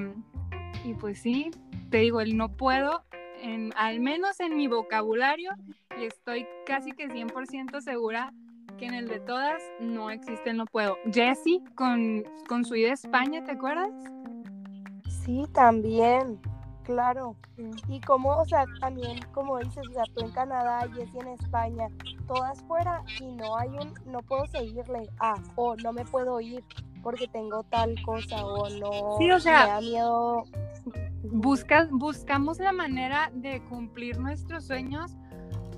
y 0.83 0.93
pues 0.99 1.19
sí, 1.19 1.51
te 1.89 1.97
digo, 1.97 2.21
el 2.21 2.37
no 2.37 2.49
puedo, 2.49 3.03
en, 3.41 3.71
al 3.75 3.99
menos 3.99 4.39
en 4.39 4.55
mi 4.55 4.67
vocabulario, 4.67 5.51
y 5.99 6.05
estoy 6.05 6.47
casi 6.65 6.91
que 6.91 7.07
100% 7.07 7.81
segura 7.81 8.33
que 8.77 8.85
en 8.85 8.93
el 8.93 9.07
de 9.07 9.19
todas 9.19 9.61
no 9.79 10.09
existe 10.09 10.53
no 10.53 10.65
puedo. 10.65 10.97
Jessie 11.11 11.61
con, 11.75 12.23
con 12.47 12.65
su 12.65 12.75
ida 12.75 12.89
a 12.89 12.93
España, 12.93 13.43
¿te 13.45 13.51
acuerdas? 13.51 13.91
Sí, 15.23 15.43
también, 15.53 16.39
claro. 16.85 17.35
Y 17.89 17.99
como, 18.01 18.37
o 18.37 18.45
sea, 18.45 18.65
también, 18.79 19.19
como 19.33 19.59
dices, 19.59 19.83
o 19.89 19.93
sea, 19.93 20.03
tú 20.13 20.25
en 20.25 20.31
Canadá, 20.31 20.87
Jessie 20.93 21.19
en 21.19 21.27
España, 21.27 21.87
todas 22.27 22.61
fuera 22.63 23.03
y 23.19 23.25
no 23.33 23.57
hay 23.57 23.69
un, 23.69 23.93
no 24.05 24.19
puedo 24.19 24.45
seguirle, 24.47 25.09
ah, 25.19 25.35
o 25.55 25.75
no 25.75 25.91
me 25.91 26.05
puedo 26.05 26.39
ir 26.39 26.63
porque 27.03 27.27
tengo 27.27 27.63
tal 27.63 27.95
cosa, 28.03 28.43
o 28.43 28.67
no, 28.69 29.17
Sí, 29.19 29.29
o 29.29 29.39
sea, 29.39 29.65
me 29.65 29.71
da 29.71 29.81
miedo. 29.81 30.43
Buscas, 31.23 31.89
buscamos 31.91 32.59
la 32.59 32.71
manera 32.71 33.31
de 33.33 33.63
cumplir 33.65 34.19
nuestros 34.19 34.65
sueños 34.65 35.15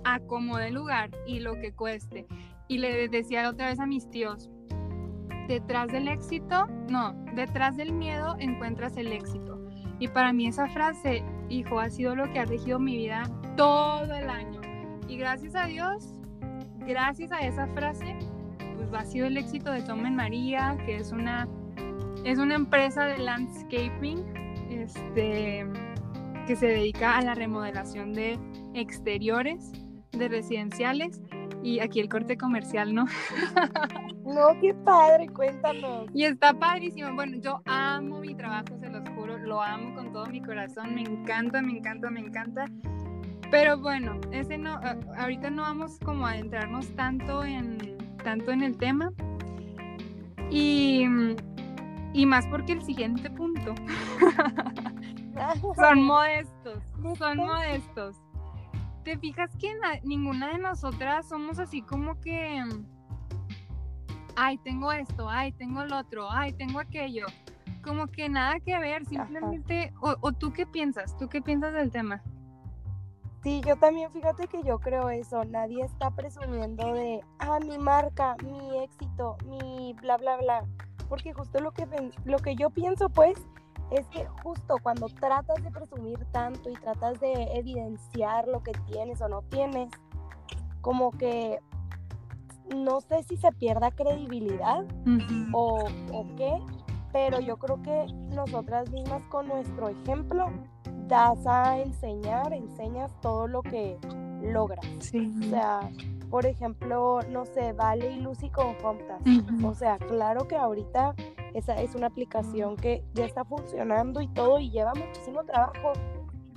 a 0.03 0.19
como 0.21 0.57
de 0.57 0.71
lugar 0.71 1.11
y 1.25 1.39
lo 1.39 1.55
que 1.55 1.73
cueste. 1.73 2.27
Y 2.69 2.77
le 2.77 3.07
decía 3.09 3.49
otra 3.49 3.67
vez 3.67 3.79
a 3.79 3.85
mis 3.85 4.09
tíos, 4.09 4.49
detrás 5.47 5.87
del 5.87 6.07
éxito, 6.07 6.67
no, 6.89 7.13
detrás 7.33 7.77
del 7.77 7.93
miedo 7.93 8.35
encuentras 8.39 8.95
el 8.97 9.11
éxito. 9.11 9.66
Y 9.99 10.07
para 10.07 10.33
mí 10.33 10.47
esa 10.47 10.67
frase, 10.67 11.23
hijo, 11.49 11.79
ha 11.79 11.89
sido 11.89 12.15
lo 12.15 12.31
que 12.31 12.39
ha 12.39 12.45
regido 12.45 12.79
mi 12.79 12.97
vida 12.97 13.23
todo 13.55 14.13
el 14.13 14.29
año. 14.29 14.61
Y 15.07 15.17
gracias 15.17 15.55
a 15.55 15.65
Dios, 15.65 16.13
gracias 16.85 17.31
a 17.31 17.39
esa 17.39 17.67
frase, 17.67 18.17
pues 18.75 18.93
ha 18.93 19.05
sido 19.05 19.27
el 19.27 19.37
éxito 19.37 19.71
de 19.71 19.81
Tom 19.81 20.05
en 20.05 20.15
María, 20.15 20.77
que 20.85 20.97
es 20.97 21.11
una, 21.11 21.47
es 22.23 22.37
una 22.37 22.55
empresa 22.55 23.05
de 23.05 23.17
landscaping 23.17 24.23
este, 24.69 25.65
que 26.45 26.55
se 26.55 26.67
dedica 26.67 27.17
a 27.17 27.21
la 27.21 27.35
remodelación 27.35 28.13
de 28.13 28.37
exteriores, 28.73 29.71
de 30.11 30.27
residenciales. 30.27 31.21
Y 31.63 31.79
aquí 31.79 31.99
el 31.99 32.07
corte 32.07 32.37
comercial, 32.37 32.93
¿no? 32.93 33.05
No, 34.27 34.59
qué 34.59 34.73
padre, 34.73 35.29
cuéntanos. 35.29 36.07
Y 36.13 36.25
está 36.25 36.53
padrísimo. 36.53 37.13
Bueno, 37.15 37.37
yo 37.37 37.61
amo 37.65 38.19
mi 38.19 38.35
trabajo, 38.35 38.77
se 38.77 38.89
los 38.89 39.01
lo 39.47 39.61
amo 39.61 39.95
con 39.95 40.11
todo 40.11 40.25
mi 40.27 40.41
corazón, 40.41 40.93
me 40.93 41.01
encanta, 41.01 41.61
me 41.61 41.77
encanta, 41.77 42.09
me 42.09 42.19
encanta. 42.19 42.65
Pero 43.49 43.79
bueno, 43.79 44.19
ese 44.31 44.57
no, 44.57 44.79
ahorita 45.17 45.49
no 45.49 45.61
vamos 45.61 45.97
como 46.03 46.27
a 46.27 46.31
adentrarnos 46.31 46.93
tanto 46.95 47.43
en, 47.45 47.77
tanto 48.23 48.51
en 48.51 48.61
el 48.61 48.77
tema. 48.77 49.11
Y, 50.51 51.05
y 52.13 52.25
más 52.25 52.45
porque 52.47 52.73
el 52.73 52.81
siguiente 52.81 53.29
punto 53.29 53.73
son 55.75 56.03
modestos, 56.03 56.83
son 57.17 57.37
modestos. 57.37 58.17
¿Te 59.03 59.17
fijas 59.17 59.55
que 59.57 59.73
na- 59.75 59.99
ninguna 60.03 60.49
de 60.49 60.57
nosotras 60.57 61.29
somos 61.29 61.59
así 61.59 61.81
como 61.81 62.19
que, 62.19 62.61
ay, 64.35 64.57
tengo 64.57 64.91
esto, 64.91 65.29
ay, 65.29 65.53
tengo 65.53 65.81
el 65.83 65.93
otro, 65.93 66.29
ay, 66.29 66.51
tengo 66.53 66.79
aquello? 66.79 67.25
Como 67.87 68.07
que 68.07 68.27
nada 68.27 68.59
que 68.59 68.77
ver, 68.77 69.05
simplemente, 69.05 69.93
o, 70.01 70.13
o 70.19 70.33
tú 70.33 70.51
qué 70.51 70.65
piensas, 70.65 71.15
tú 71.15 71.29
qué 71.29 71.41
piensas 71.41 71.73
del 71.73 71.89
tema? 71.89 72.21
Sí, 73.43 73.61
yo 73.65 73.77
también, 73.77 74.11
fíjate 74.11 74.47
que 74.47 74.61
yo 74.63 74.79
creo 74.79 75.09
eso. 75.09 75.45
Nadie 75.45 75.85
está 75.85 76.11
presumiendo 76.11 76.93
de, 76.93 77.21
ah, 77.39 77.59
mi 77.65 77.77
marca, 77.77 78.35
mi 78.43 78.83
éxito, 78.83 79.37
mi 79.45 79.95
bla, 80.01 80.17
bla, 80.17 80.35
bla. 80.35 80.65
Porque 81.07 81.31
justo 81.31 81.61
lo 81.61 81.71
que, 81.71 81.87
lo 82.25 82.39
que 82.39 82.55
yo 82.55 82.71
pienso, 82.71 83.07
pues, 83.07 83.37
es 83.91 84.05
que 84.07 84.25
justo 84.43 84.75
cuando 84.83 85.07
tratas 85.07 85.63
de 85.63 85.71
presumir 85.71 86.19
tanto 86.33 86.69
y 86.69 86.73
tratas 86.73 87.21
de 87.21 87.31
evidenciar 87.53 88.49
lo 88.49 88.61
que 88.63 88.73
tienes 88.91 89.21
o 89.21 89.29
no 89.29 89.43
tienes, 89.43 89.89
como 90.81 91.11
que 91.11 91.59
no 92.75 92.99
sé 92.99 93.23
si 93.23 93.37
se 93.37 93.51
pierda 93.53 93.91
credibilidad 93.91 94.85
o, 95.53 95.87
o 96.11 96.35
qué, 96.35 96.61
pero 97.11 97.39
yo 97.39 97.57
creo 97.57 97.81
que 97.81 98.05
nosotras 98.35 98.89
mismas 98.91 99.23
con 99.27 99.47
nuestro 99.47 99.89
ejemplo 99.89 100.51
das 101.07 101.45
a 101.45 101.79
enseñar, 101.79 102.53
enseñas 102.53 103.11
todo 103.21 103.47
lo 103.47 103.61
que 103.61 103.97
logras. 104.41 104.85
Sí. 104.99 105.33
O 105.39 105.49
sea, 105.49 105.89
por 106.29 106.45
ejemplo, 106.45 107.19
no 107.29 107.45
sé, 107.45 107.73
Vale 107.73 108.11
y 108.11 108.19
Lucy 108.19 108.49
con 108.49 108.75
Hometask. 108.83 109.25
Ujú. 109.25 109.67
O 109.67 109.73
sea, 109.73 109.97
claro 109.97 110.47
que 110.47 110.55
ahorita 110.55 111.15
esa 111.53 111.75
es 111.81 111.95
una 111.95 112.07
aplicación 112.07 112.75
que 112.75 113.03
ya 113.13 113.25
está 113.25 113.45
funcionando 113.45 114.21
y 114.21 114.27
todo 114.27 114.59
y 114.59 114.69
lleva 114.69 114.93
muchísimo 114.93 115.43
trabajo. 115.43 115.93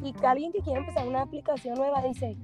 Y 0.02 0.12
que 0.12 0.26
alguien 0.26 0.52
que 0.52 0.60
quiere 0.60 0.80
empezar 0.80 1.06
una 1.06 1.22
aplicación 1.22 1.76
nueva 1.76 2.02
dice, 2.02 2.36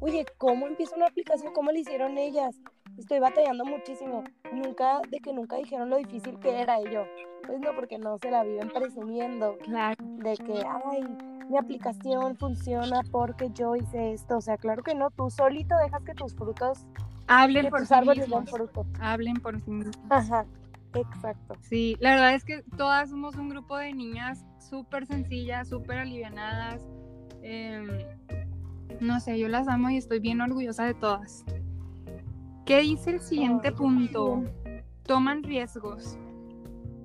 oye, 0.00 0.26
¿cómo 0.38 0.66
empiezo 0.66 0.96
una 0.96 1.06
aplicación? 1.06 1.52
¿Cómo 1.52 1.70
le 1.70 1.80
hicieron 1.80 2.18
ellas? 2.18 2.56
Estoy 2.98 3.20
batallando 3.20 3.64
muchísimo. 3.64 4.24
Nunca, 4.52 5.00
de 5.10 5.18
que 5.20 5.32
nunca 5.32 5.56
dijeron 5.56 5.90
lo 5.90 5.98
difícil 5.98 6.38
que 6.38 6.60
era 6.60 6.80
y 6.80 6.92
yo. 6.92 7.04
Pues 7.46 7.60
no, 7.60 7.74
porque 7.74 7.98
no 7.98 8.18
se 8.18 8.30
la 8.30 8.44
viven 8.44 8.70
presumiendo 8.70 9.58
Claro. 9.64 9.96
de 10.00 10.34
que, 10.36 10.64
ay, 10.84 11.02
mi 11.50 11.58
aplicación 11.58 12.36
funciona 12.36 13.00
porque 13.10 13.50
yo 13.50 13.74
hice 13.76 14.12
esto. 14.12 14.38
O 14.38 14.40
sea, 14.40 14.56
claro 14.56 14.82
que 14.82 14.94
no, 14.94 15.10
tú 15.10 15.28
solito 15.30 15.74
dejas 15.84 16.02
que 16.04 16.14
tus 16.14 16.34
frutos, 16.34 16.86
Hablen 17.26 17.64
que 17.64 17.70
por 17.70 17.80
tus 17.80 17.88
sí 17.88 17.94
árboles 17.94 18.28
den 18.30 18.40
mismos. 18.40 18.50
fruto. 18.50 18.86
Hablen 19.00 19.34
por 19.40 19.60
sí 19.60 19.70
mismos. 19.70 19.96
Ajá, 20.10 20.44
exacto. 20.94 21.56
Sí, 21.62 21.96
la 22.00 22.10
verdad 22.10 22.34
es 22.34 22.44
que 22.44 22.62
todas 22.76 23.10
somos 23.10 23.36
un 23.36 23.48
grupo 23.48 23.76
de 23.76 23.92
niñas 23.92 24.44
súper 24.58 25.06
sencillas, 25.06 25.68
súper 25.68 25.98
alivianadas. 25.98 26.82
em, 27.42 27.88
no 29.00 29.18
sé, 29.18 29.36
yo 29.38 29.48
las 29.48 29.66
amo 29.66 29.90
y 29.90 29.96
estoy 29.96 30.20
bien 30.20 30.40
orgullosa 30.40 30.84
de 30.84 30.94
todas. 30.94 31.44
¿Qué 32.64 32.78
dice 32.82 33.10
el 33.10 33.20
siguiente 33.20 33.72
punto? 33.72 34.44
Toman 35.04 35.42
riesgos. 35.42 36.16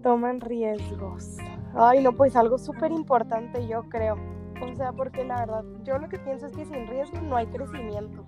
Toman 0.07 0.39
riesgos. 0.39 1.35
Ay, 1.75 2.01
no, 2.01 2.13
pues 2.13 2.37
algo 2.37 2.57
súper 2.57 2.93
importante, 2.93 3.67
yo 3.67 3.83
creo. 3.89 4.15
O 4.61 4.73
sea, 4.77 4.93
porque 4.93 5.25
la 5.25 5.41
verdad, 5.41 5.65
yo 5.83 5.97
lo 5.97 6.07
que 6.07 6.17
pienso 6.17 6.45
es 6.45 6.53
que 6.53 6.63
sin 6.63 6.87
riesgo 6.87 7.19
no 7.23 7.35
hay 7.35 7.45
crecimiento. 7.47 8.25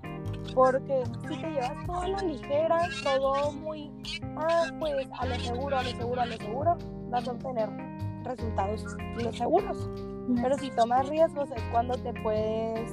Porque 0.54 1.04
si 1.22 1.38
te 1.42 1.50
llevas 1.52 1.86
todo 1.86 2.02
a 2.02 2.08
la 2.10 2.22
ligera, 2.22 2.80
todo 3.02 3.54
muy, 3.54 3.90
ah, 4.36 4.66
pues 4.78 5.08
a 5.18 5.26
lo 5.26 5.36
seguro, 5.36 5.78
a 5.78 5.84
lo 5.84 5.90
seguro, 5.92 6.22
a 6.22 6.26
lo 6.26 6.36
seguro, 6.36 6.78
vas 7.12 7.26
a 7.26 7.32
obtener 7.32 7.70
resultados 8.26 8.98
los 9.24 9.38
seguros. 9.38 9.90
Pero 10.42 10.58
si 10.58 10.72
tomas 10.72 11.08
riesgos 11.08 11.50
es 11.50 11.64
cuando 11.72 11.96
te 11.96 12.12
puedes 12.22 12.92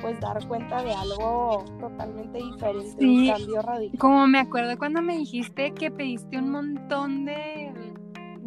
pues 0.00 0.18
dar 0.20 0.46
cuenta 0.48 0.82
de 0.82 0.92
algo 0.92 1.64
totalmente 1.80 2.38
diferente, 2.38 2.96
Sí. 2.98 3.30
un 3.30 3.36
cambio 3.36 3.62
radical. 3.62 3.98
Como 3.98 4.26
me 4.26 4.38
acuerdo 4.38 4.76
cuando 4.78 5.00
me 5.00 5.16
dijiste 5.16 5.72
que 5.72 5.90
pediste 5.90 6.36
un 6.38 6.50
montón 6.50 7.24
de, 7.24 7.72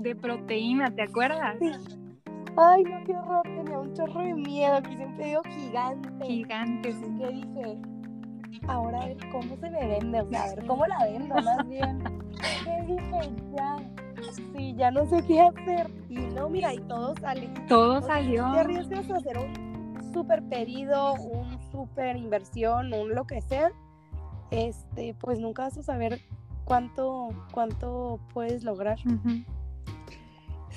de 0.07 0.15
proteína, 0.15 0.89
¿te 0.91 1.03
acuerdas? 1.03 1.57
Ay, 2.55 2.83
no, 2.83 3.03
qué 3.05 3.15
horror, 3.15 3.43
tenía 3.43 3.79
un 3.79 3.93
chorro 3.93 4.21
de 4.21 4.33
miedo, 4.33 4.81
que 4.81 4.95
siempre 4.95 5.25
digo 5.25 5.41
gigante. 5.43 6.25
Gigantes. 6.25 6.95
que 6.95 7.27
dije, 7.27 7.77
ahora 8.67 9.01
a 9.01 9.07
ver 9.07 9.17
cómo 9.31 9.55
se 9.57 9.69
me 9.69 9.87
vende, 9.87 10.21
o 10.21 10.29
sea, 10.29 10.43
a 10.43 10.55
ver 10.55 10.65
cómo 10.65 10.85
la 10.87 11.05
vendo 11.05 11.35
más 11.35 11.67
bien. 11.67 12.03
Que 12.63 12.81
dije, 12.87 13.35
ya, 13.55 13.77
sí, 14.55 14.73
ya 14.75 14.91
no 14.91 15.05
sé 15.07 15.23
qué 15.27 15.41
hacer. 15.41 15.91
Y 16.09 16.15
no, 16.15 16.49
mira, 16.49 16.73
y 16.73 16.79
todo 16.79 17.13
sale. 17.21 17.49
Todo 17.67 17.99
O 17.99 18.01
sea, 18.01 18.15
salió. 18.15 18.51
Te 18.53 18.59
arriesgas 18.59 19.09
a 19.11 19.17
hacer 19.17 19.37
un 19.37 20.13
súper 20.13 20.41
pedido, 20.43 21.13
un 21.13 21.59
súper 21.71 22.15
inversión, 22.15 22.93
un 22.93 23.13
lo 23.13 23.25
que 23.25 23.41
sea, 23.41 23.71
este, 24.49 25.13
pues 25.19 25.39
nunca 25.39 25.63
vas 25.63 25.77
a 25.77 25.83
saber 25.83 26.21
cuánto, 26.65 27.29
cuánto 27.51 28.19
puedes 28.33 28.63
lograr. 28.63 28.97
Ujú. 29.05 29.43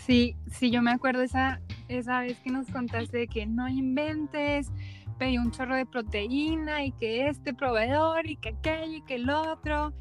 Sí, 0.07 0.37
sí, 0.51 0.71
yo 0.71 0.83
me 0.83 0.91
acuerdo 0.91 1.23
esa, 1.23 1.61
esa 1.89 2.21
vez 2.21 2.39
que 2.41 2.51
nos 2.51 2.67
contaste 2.69 3.19
de 3.19 3.29
que 3.29 3.47
no 3.47 3.69
inventes, 3.69 4.71
pedí 5.19 5.39
un 5.39 5.51
chorro 5.51 5.77
de 5.77 5.87
proteína 5.87 6.85
y 6.85 6.93
que 6.93 7.29
este 7.29 7.53
proveedor 7.53 8.27
y 8.29 8.37
que 8.37 8.51
aquello 8.51 8.97
y 8.97 9.03
que 9.03 9.17
el 9.17 9.31
otro. 9.31 9.93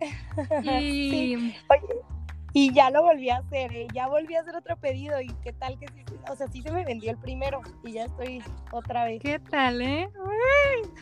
Y 0.62 1.10
Sí. 1.10 1.54
Oye, 1.68 2.00
y 2.52 2.72
ya 2.72 2.90
lo 2.90 3.02
volví 3.02 3.30
a 3.30 3.38
hacer, 3.38 3.72
¿eh? 3.72 3.86
ya 3.92 4.08
volví 4.08 4.34
a 4.34 4.40
hacer 4.40 4.56
otro 4.56 4.76
pedido 4.76 5.20
y 5.20 5.28
qué 5.42 5.52
tal 5.52 5.78
que 5.78 5.86
sí, 5.88 6.04
o 6.30 6.36
sea, 6.36 6.48
sí 6.48 6.62
se 6.62 6.72
me 6.72 6.84
vendió 6.84 7.10
el 7.10 7.18
primero 7.18 7.60
y 7.84 7.92
ya 7.92 8.04
estoy 8.04 8.42
otra 8.72 9.04
vez. 9.04 9.20
¿qué 9.22 9.38
tal, 9.38 9.82
eh? 9.82 10.08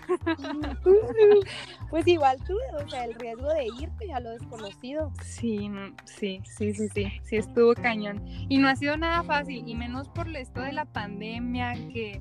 Pues 1.91 2.07
igual 2.07 2.39
tú, 2.47 2.57
o 2.83 2.89
sea, 2.89 3.05
el 3.05 3.15
riesgo 3.15 3.49
de 3.53 3.67
irte 3.81 4.13
a 4.13 4.21
lo 4.21 4.31
desconocido. 4.31 5.13
Sí, 5.23 5.71
sí, 6.05 6.43
sí, 6.45 6.75
sí, 6.75 6.89
sí, 6.89 7.13
sí 7.23 7.37
estuvo 7.37 7.75
cañón. 7.75 8.23
Y 8.49 8.59
no 8.59 8.69
ha 8.69 8.77
sido 8.77 8.97
nada 8.97 9.23
fácil, 9.23 9.63
y 9.67 9.75
menos 9.75 10.09
por 10.09 10.29
esto 10.37 10.61
de 10.61 10.73
la 10.73 10.85
pandemia, 10.85 11.75
que 11.93 12.21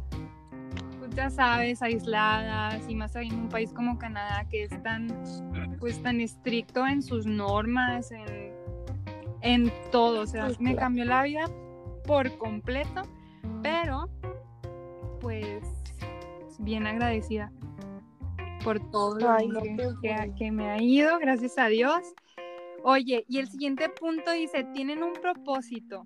pues 0.99 1.15
ya 1.15 1.29
sabes, 1.29 1.81
aisladas, 1.81 2.87
y 2.87 2.95
más 2.95 3.15
ahí 3.15 3.29
en 3.29 3.35
un 3.35 3.49
país 3.49 3.73
como 3.73 3.97
Canadá, 3.97 4.45
que 4.49 4.63
es 4.63 4.83
tan, 4.83 5.07
pues 5.79 6.01
tan 6.01 6.21
estricto 6.21 6.85
en 6.85 7.01
sus 7.01 7.25
normas, 7.25 8.11
en, 8.11 8.54
en 9.45 9.71
todo. 9.91 10.21
O 10.21 10.27
sea, 10.27 10.49
me 10.59 10.75
cambió 10.75 11.05
la 11.05 11.23
vida 11.23 11.45
por 12.05 12.37
completo, 12.37 13.03
pero 13.63 14.09
pues 15.21 15.63
bien 16.59 16.87
agradecida. 16.87 17.51
por 18.63 18.79
todo 18.91 19.19
lo 19.19 19.31
Ay, 19.31 19.49
que, 20.01 20.33
que 20.37 20.51
me 20.51 20.69
ha 20.71 20.81
ido, 20.81 21.19
gracias 21.19 21.57
a 21.57 21.67
Dios. 21.67 22.01
Oye, 22.83 23.25
y 23.29 23.39
el 23.39 23.47
siguiente 23.47 23.89
punto 23.89 24.31
dice, 24.31 24.63
tienen 24.73 25.03
un 25.03 25.13
propósito. 25.13 26.05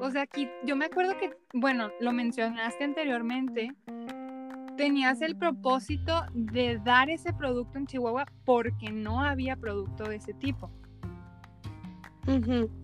O 0.00 0.10
sea, 0.10 0.22
aquí 0.22 0.48
yo 0.64 0.74
me 0.76 0.86
acuerdo 0.86 1.16
que, 1.18 1.36
bueno, 1.54 1.90
lo 2.00 2.12
mencionaste 2.12 2.82
anteriormente, 2.84 3.72
tenías 4.76 5.20
el 5.22 5.36
propósito 5.36 6.24
de 6.34 6.78
dar 6.84 7.10
ese 7.10 7.32
producto 7.32 7.78
en 7.78 7.86
Chihuahua 7.86 8.24
porque 8.44 8.90
no 8.90 9.22
había 9.22 9.54
producto 9.56 10.04
de 10.04 10.16
ese 10.16 10.34
tipo. 10.34 10.70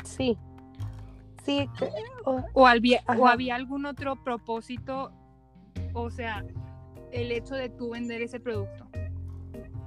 Sí. 0.05 0.37
Sí, 1.45 1.67
o- 2.25 2.43
O 2.53 2.67
había, 2.67 3.01
o 3.19 3.27
había 3.27 3.55
algún 3.55 3.87
otro 3.87 4.17
propósito, 4.23 5.11
o 5.95 6.11
sea, 6.11 6.45
el 7.11 7.33
hecho 7.33 7.55
de 7.55 7.71
tú 7.71 7.91
vender 7.91 8.21
ese 8.21 8.39
producto. 8.41 8.87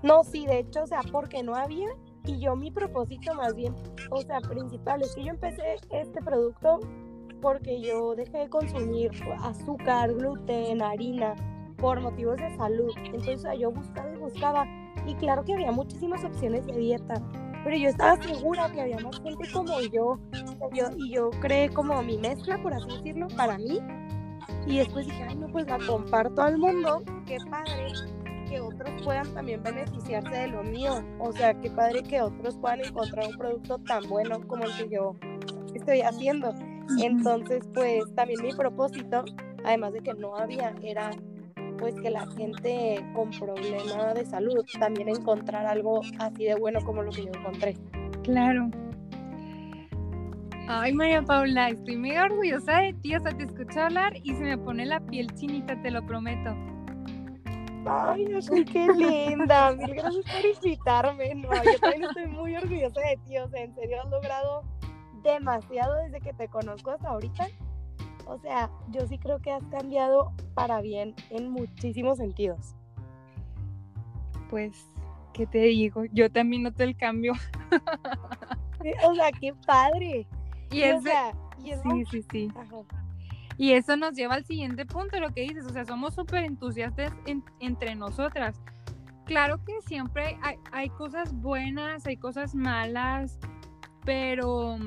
no, 0.02 0.24
sí, 0.24 0.48
de 0.48 0.60
hecho, 0.60 0.82
o 0.84 0.88
sea, 0.88 1.02
porque 1.12 1.44
no 1.44 1.54
había 1.56 1.90
y 2.26 2.40
yo 2.40 2.56
mi 2.56 2.72
propósito 2.72 3.36
más 3.36 3.54
bien, 3.56 3.76
o 4.10 4.22
sea, 4.22 4.42
principal 4.42 5.02
es 5.04 5.14
que 5.14 5.24
yo 5.26 5.30
empecé 5.30 5.76
este 5.92 6.22
producto 6.22 6.80
porque 7.42 7.80
yo 7.82 8.16
dejé 8.16 8.40
de 8.40 8.50
consumir 8.50 9.12
azúcar, 9.44 10.12
gluten, 10.14 10.82
harina 10.82 11.36
por 11.78 12.00
motivos 12.02 12.38
de 12.38 12.56
salud. 12.58 12.92
Entonces, 13.06 13.44
yo 13.60 13.72
buscaba 13.72 14.12
y 14.14 14.18
buscaba 14.18 14.66
y 15.08 15.14
claro 15.16 15.44
que 15.44 15.54
había 15.54 15.72
muchísimas 15.72 16.24
opciones 16.24 16.66
de 16.68 16.78
dieta, 16.78 17.16
pero 17.64 17.78
yo 17.78 17.90
estaba 17.90 18.22
segura 18.22 18.72
que 18.72 18.82
había 18.82 19.00
más 19.00 19.22
gente 19.22 19.52
como 19.52 19.80
yo, 19.82 20.20
yo 20.74 20.90
y 20.98 21.12
yo 21.14 21.30
creé 21.42 21.70
como 21.70 22.02
mi 22.02 22.18
mezcla, 22.18 22.62
por 22.62 22.74
así 22.74 22.88
decirlo, 22.98 23.28
para 23.36 23.58
mí. 23.58 23.80
Y 24.66 24.78
después 24.80 25.06
dije, 25.08 25.24
ay, 25.28 25.36
no, 25.36 25.48
pues 25.48 25.68
la 25.68 25.78
comparto 25.80 26.42
al 26.42 26.58
mundo, 26.58 27.04
qué 27.26 27.38
padre 27.50 27.88
que 28.50 28.60
otros 28.60 28.90
puedan 29.04 29.34
también 29.34 29.64
beneficiarse 29.64 30.30
de 30.30 30.48
lo 30.50 30.64
mío. 30.64 31.04
O 31.20 31.32
sea, 31.32 31.54
qué 31.54 31.70
padre 31.72 32.04
que 32.04 32.22
otros 32.22 32.58
puedan 32.58 32.82
encontrar 32.82 33.28
un 33.28 33.38
producto 33.38 33.78
tan 33.80 34.08
bueno 34.10 34.46
como 34.48 34.66
el 34.66 34.76
que 34.76 34.90
yo 34.90 35.16
estoy 35.74 36.02
haciendo. 36.02 36.54
Entonces, 37.00 37.64
pues 37.74 38.04
también 38.16 38.42
mi 38.42 38.54
propósito, 38.54 39.24
además 39.64 39.94
de 39.94 40.02
que 40.02 40.14
no 40.16 40.36
había, 40.36 40.76
era 40.84 41.12
pues 41.82 41.96
que 41.96 42.12
la 42.12 42.28
gente 42.38 43.04
con 43.14 43.32
problema 43.32 44.14
de 44.14 44.26
salud 44.26 44.64
también 44.80 45.10
encontrar 45.10 45.66
algo 45.66 46.02
así 46.20 46.46
de 46.46 46.56
bueno 46.56 46.80
como 46.86 47.02
lo 47.02 47.12
que 47.12 47.26
yo 47.26 47.32
encontré. 47.34 47.76
Claro. 48.24 48.70
Ay, 50.68 50.94
María 50.94 51.24
Paula, 51.24 51.70
estoy 51.70 51.98
mega 51.98 52.26
orgullosa 52.26 52.78
de 52.78 52.94
ti. 52.94 53.16
O 53.16 53.20
sea, 53.20 53.36
te 53.36 53.44
escucho 53.44 53.82
hablar 53.82 54.14
y 54.24 54.34
se 54.36 54.44
me 54.44 54.58
pone 54.58 54.86
la 54.86 55.00
piel 55.02 55.28
chinita, 55.34 55.82
te 55.82 55.90
lo 55.92 56.06
prometo. 56.06 56.56
Ay, 57.86 58.32
Ashley, 58.36 58.64
qué 58.64 58.88
linda. 58.96 59.72
Mil 59.76 59.96
gracias 59.96 60.24
por 60.24 60.46
invitarme. 60.46 61.36
No, 61.36 61.50
yo 61.64 61.80
también 61.80 62.04
estoy 62.04 62.28
muy 62.28 62.56
orgullosa 62.56 63.02
de 63.02 63.18
ti. 63.26 63.38
O 63.40 63.50
sea, 63.50 63.64
en 63.64 63.74
serio 63.74 64.02
has 64.04 64.10
logrado 64.12 64.64
demasiado 65.24 65.96
desde 66.04 66.22
que 66.22 66.34
te 66.34 66.48
conozco 66.48 66.92
hasta 66.92 67.10
ahorita. 67.10 67.48
O 68.32 68.40
sea, 68.40 68.70
yo 68.90 69.06
sí 69.08 69.18
creo 69.18 69.40
que 69.40 69.52
has 69.52 69.64
cambiado 69.66 70.32
para 70.54 70.80
bien 70.82 71.14
en 71.30 71.50
muchísimos 71.50 72.18
sentidos. 72.18 72.76
Pues, 74.50 74.86
¿qué 75.34 75.46
te 75.46 75.60
digo? 75.60 76.06
Yo 76.14 76.32
también 76.32 76.64
noto 76.64 76.84
el 76.84 76.96
cambio. 76.96 77.34
O 79.06 79.14
sea, 79.16 79.32
qué 79.32 79.54
padre. 79.66 80.28
Y, 80.72 80.80
Y, 80.84 80.92
o 80.92 81.02
sea, 81.02 81.34
y 81.64 81.72
eso- 81.72 81.84
sí, 81.84 82.06
sí, 82.10 82.26
sí. 82.32 82.48
Ajá. 82.56 82.78
Y 83.58 83.74
eso 83.74 83.96
nos 83.96 84.14
lleva 84.14 84.36
al 84.36 84.46
siguiente 84.46 84.86
punto, 84.86 85.20
lo 85.20 85.30
que 85.30 85.42
dices. 85.42 85.66
O 85.66 85.70
sea, 85.70 85.86
somos 85.86 86.16
súper 86.16 86.46
entusiastas 86.46 87.14
en- 87.26 87.44
entre 87.60 87.96
nosotras. 87.96 88.60
Claro 89.26 89.64
que 89.64 89.80
siempre 89.82 90.38
hay, 90.42 90.56
hay 90.72 90.90
cosas 90.90 91.32
buenas, 91.34 92.06
hay 92.08 92.18
cosas 92.18 92.56
malas, 92.56 93.38
pero 94.04 94.78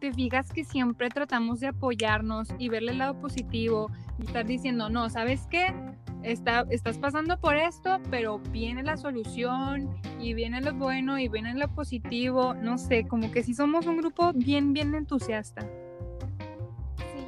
te 0.00 0.12
fijas 0.12 0.50
que 0.50 0.64
siempre 0.64 1.10
tratamos 1.10 1.60
de 1.60 1.68
apoyarnos 1.68 2.48
y 2.58 2.68
verle 2.68 2.92
el 2.92 2.98
lado 2.98 3.20
positivo 3.20 3.90
y 4.18 4.24
estar 4.24 4.46
diciendo, 4.46 4.88
no, 4.88 5.10
¿sabes 5.10 5.46
qué? 5.50 5.74
Está, 6.22 6.66
estás 6.70 6.98
pasando 6.98 7.38
por 7.38 7.56
esto, 7.56 8.00
pero 8.10 8.38
viene 8.50 8.82
la 8.82 8.96
solución 8.96 9.88
y 10.18 10.34
viene 10.34 10.60
lo 10.60 10.74
bueno 10.74 11.18
y 11.18 11.28
viene 11.28 11.54
lo 11.54 11.68
positivo. 11.68 12.54
No 12.54 12.78
sé, 12.78 13.06
como 13.06 13.30
que 13.30 13.42
sí 13.42 13.54
somos 13.54 13.86
un 13.86 13.98
grupo 13.98 14.32
bien, 14.34 14.72
bien 14.72 14.94
entusiasta. 14.94 15.66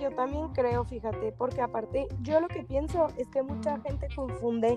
Yo 0.02 0.10
también 0.10 0.48
creo, 0.48 0.84
fíjate, 0.84 1.30
porque 1.30 1.60
aparte 1.60 2.08
yo 2.22 2.40
lo 2.40 2.48
que 2.48 2.64
pienso 2.64 3.06
es 3.18 3.28
que 3.28 3.40
mucha 3.40 3.78
gente 3.82 4.08
confunde 4.16 4.76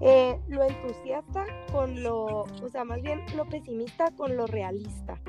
eh, 0.00 0.40
lo 0.48 0.62
entusiasta 0.64 1.44
con 1.70 2.02
lo, 2.02 2.44
o 2.44 2.68
sea, 2.72 2.82
más 2.84 3.02
bien 3.02 3.20
lo 3.36 3.44
pesimista 3.44 4.10
con 4.16 4.38
lo 4.38 4.46
realista, 4.46 5.20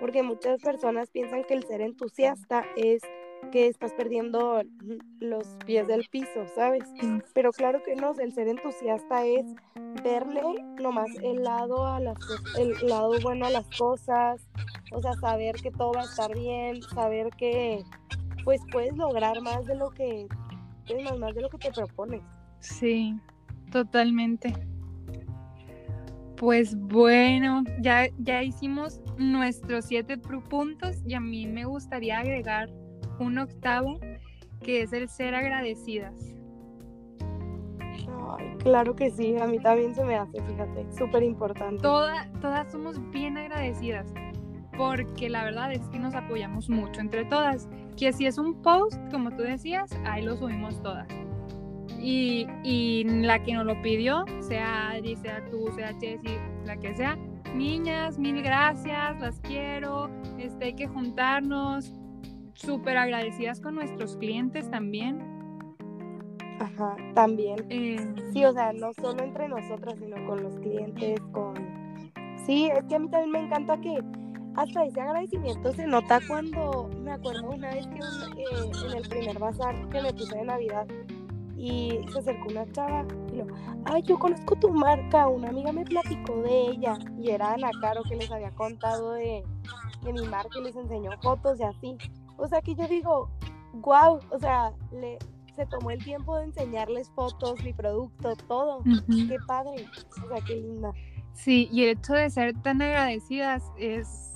porque 0.00 0.24
muchas 0.24 0.60
personas 0.60 1.10
piensan 1.10 1.44
que 1.44 1.54
el 1.54 1.62
ser 1.62 1.80
entusiasta 1.80 2.64
es 2.76 3.02
que 3.52 3.68
estás 3.68 3.92
perdiendo 3.92 4.62
los 5.20 5.46
pies 5.64 5.86
del 5.86 6.08
piso, 6.10 6.44
¿sabes? 6.56 6.82
Pero 7.34 7.52
claro 7.52 7.84
que 7.84 7.94
no, 7.94 8.12
el 8.18 8.32
ser 8.32 8.48
entusiasta 8.48 9.24
es 9.24 9.46
verle 10.02 10.42
nomás 10.80 11.10
el 11.22 11.44
lado 11.44 11.86
a 11.86 12.00
las 12.00 12.16
el 12.58 12.74
lado 12.88 13.12
bueno 13.22 13.46
a 13.46 13.50
las 13.50 13.68
cosas, 13.78 14.48
o 14.92 15.00
sea, 15.00 15.12
saber 15.14 15.54
que 15.56 15.70
todo 15.70 15.92
va 15.92 16.02
a 16.02 16.04
estar 16.04 16.34
bien, 16.34 16.82
saber 16.82 17.30
que 17.30 17.84
pues 18.44 18.60
puedes 18.70 18.96
lograr 18.96 19.40
más 19.40 19.64
de 19.66 19.74
lo 19.76 19.90
que 19.90 20.26
es 20.88 21.04
más, 21.04 21.18
más 21.18 21.34
de 21.34 21.42
lo 21.42 21.48
que 21.48 21.58
te 21.58 21.70
propones. 21.72 22.22
Sí, 22.60 23.14
totalmente. 23.70 24.52
Pues 26.36 26.76
bueno, 26.76 27.62
ya, 27.80 28.06
ya 28.18 28.42
hicimos 28.42 29.00
nuestros 29.16 29.84
siete 29.84 30.18
puntos 30.18 30.96
y 31.06 31.14
a 31.14 31.20
mí 31.20 31.46
me 31.46 31.64
gustaría 31.66 32.18
agregar 32.18 32.68
un 33.20 33.38
octavo 33.38 34.00
que 34.60 34.82
es 34.82 34.92
el 34.92 35.08
ser 35.08 35.34
agradecidas. 35.36 36.14
Ay, 38.38 38.56
claro 38.58 38.96
que 38.96 39.10
sí, 39.10 39.36
a 39.38 39.46
mí 39.46 39.58
también 39.60 39.94
se 39.94 40.04
me 40.04 40.16
hace, 40.16 40.42
fíjate, 40.42 40.86
súper 40.96 41.22
importante. 41.22 41.82
Toda- 41.82 42.30
todas 42.40 42.72
somos 42.72 42.98
bien 43.10 43.36
agradecidas 43.36 44.12
porque 44.76 45.28
la 45.28 45.44
verdad 45.44 45.72
es 45.72 45.86
que 45.88 45.98
nos 45.98 46.14
apoyamos 46.14 46.68
mucho 46.68 47.00
entre 47.00 47.24
todas. 47.24 47.68
Que 47.96 48.12
si 48.12 48.26
es 48.26 48.38
un 48.38 48.62
post, 48.62 48.98
como 49.10 49.30
tú 49.30 49.42
decías, 49.42 49.90
ahí 50.04 50.22
lo 50.22 50.36
subimos 50.36 50.82
todas. 50.82 51.08
Y, 52.00 52.46
y 52.64 53.04
la 53.04 53.42
que 53.42 53.54
nos 53.54 53.66
lo 53.66 53.80
pidió, 53.82 54.24
sea 54.40 54.90
Adri, 54.90 55.16
sea 55.16 55.44
tú, 55.50 55.70
sea 55.74 55.92
Jessie, 56.00 56.38
la 56.64 56.76
que 56.76 56.94
sea, 56.94 57.16
niñas, 57.54 58.18
mil 58.18 58.42
gracias, 58.42 59.20
las 59.20 59.38
quiero, 59.40 60.10
este, 60.38 60.66
hay 60.66 60.74
que 60.74 60.88
juntarnos, 60.88 61.94
súper 62.54 62.96
agradecidas 62.96 63.60
con 63.60 63.74
nuestros 63.76 64.16
clientes 64.16 64.70
también. 64.70 65.20
Ajá, 66.58 66.96
también. 67.14 67.56
Eh, 67.68 67.96
Sí, 68.32 68.44
o 68.44 68.52
sea, 68.52 68.72
no 68.72 68.92
solo 68.94 69.22
entre 69.22 69.48
nosotras, 69.48 69.94
sino 69.98 70.16
con 70.26 70.42
los 70.42 70.58
clientes, 70.60 71.20
con... 71.32 71.54
Sí, 72.46 72.70
es 72.74 72.84
que 72.84 72.96
a 72.96 72.98
mí 72.98 73.08
también 73.08 73.30
me 73.30 73.40
encanta 73.40 73.80
que 73.80 74.02
hasta 74.56 74.84
ese 74.84 75.00
agradecimiento 75.00 75.72
se 75.72 75.86
nota 75.86 76.20
cuando, 76.28 76.90
me 77.02 77.12
acuerdo 77.12 77.50
una 77.50 77.70
vez 77.70 77.86
que 77.86 77.98
eh, 77.98 78.72
en 78.86 78.96
el 78.96 79.08
primer 79.08 79.38
bazar 79.38 79.88
que 79.88 80.02
me 80.02 80.12
puse 80.12 80.36
de 80.36 80.44
Navidad 80.44 80.86
y 81.56 82.00
se 82.12 82.18
acercó 82.18 82.48
una 82.48 82.70
chava 82.72 83.06
y 83.32 83.36
lo, 83.36 83.46
ay, 83.84 84.02
yo 84.02 84.18
conozco 84.18 84.56
tu 84.56 84.70
marca, 84.70 85.28
una 85.28 85.48
amiga 85.48 85.72
me 85.72 85.84
platicó 85.84 86.42
de 86.42 86.70
ella 86.70 86.98
y 87.18 87.30
era 87.30 87.52
Ana 87.52 87.70
Caro 87.80 88.02
que 88.02 88.16
les 88.16 88.30
había 88.30 88.50
contado 88.50 89.12
de, 89.12 89.44
de 90.02 90.12
mi 90.12 90.26
marca 90.26 90.58
y 90.58 90.64
les 90.64 90.76
enseñó 90.76 91.10
fotos 91.22 91.60
y 91.60 91.62
así. 91.62 91.96
O 92.36 92.48
sea 92.48 92.60
que 92.60 92.74
yo 92.74 92.88
digo, 92.88 93.30
wow, 93.74 94.18
o 94.30 94.38
sea, 94.38 94.72
le, 94.90 95.18
se 95.54 95.66
tomó 95.66 95.90
el 95.90 96.02
tiempo 96.02 96.36
de 96.36 96.44
enseñarles 96.44 97.10
fotos, 97.10 97.62
mi 97.62 97.72
producto, 97.72 98.34
todo. 98.48 98.78
ujú. 98.78 99.28
Qué 99.28 99.36
padre, 99.46 99.86
o 100.24 100.28
sea, 100.28 100.44
qué 100.44 100.56
linda. 100.56 100.92
Sí, 101.34 101.68
y 101.72 101.84
el 101.84 101.98
hecho 101.98 102.14
de 102.14 102.28
ser 102.30 102.60
tan 102.62 102.82
agradecidas 102.82 103.62
es 103.78 104.31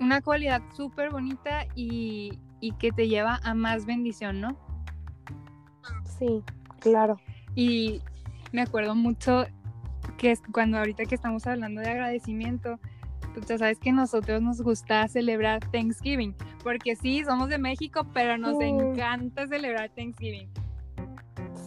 una 0.00 0.20
cualidad 0.22 0.62
súper 0.74 1.10
bonita 1.10 1.66
y, 1.74 2.38
y 2.60 2.72
que 2.72 2.90
te 2.90 3.08
lleva 3.08 3.38
a 3.42 3.54
más 3.54 3.86
bendición, 3.86 4.40
¿no? 4.40 4.56
Sí, 6.18 6.42
claro. 6.80 7.16
Y 7.54 8.02
me 8.52 8.62
acuerdo 8.62 8.94
mucho 8.94 9.46
que 10.16 10.32
es 10.32 10.42
cuando 10.52 10.78
ahorita 10.78 11.04
que 11.04 11.14
estamos 11.14 11.46
hablando 11.46 11.80
de 11.80 11.90
agradecimiento, 11.90 12.78
tú 13.34 13.40
ya 13.46 13.58
sabes 13.58 13.78
que 13.78 13.90
a 13.90 13.92
nosotros 13.92 14.42
nos 14.42 14.60
gusta 14.60 15.06
celebrar 15.08 15.60
Thanksgiving, 15.70 16.34
porque 16.62 16.96
sí, 16.96 17.22
somos 17.24 17.48
de 17.48 17.58
México, 17.58 18.06
pero 18.12 18.36
nos 18.36 18.60
encanta 18.60 19.46
celebrar 19.46 19.90
Thanksgiving. 19.90 20.48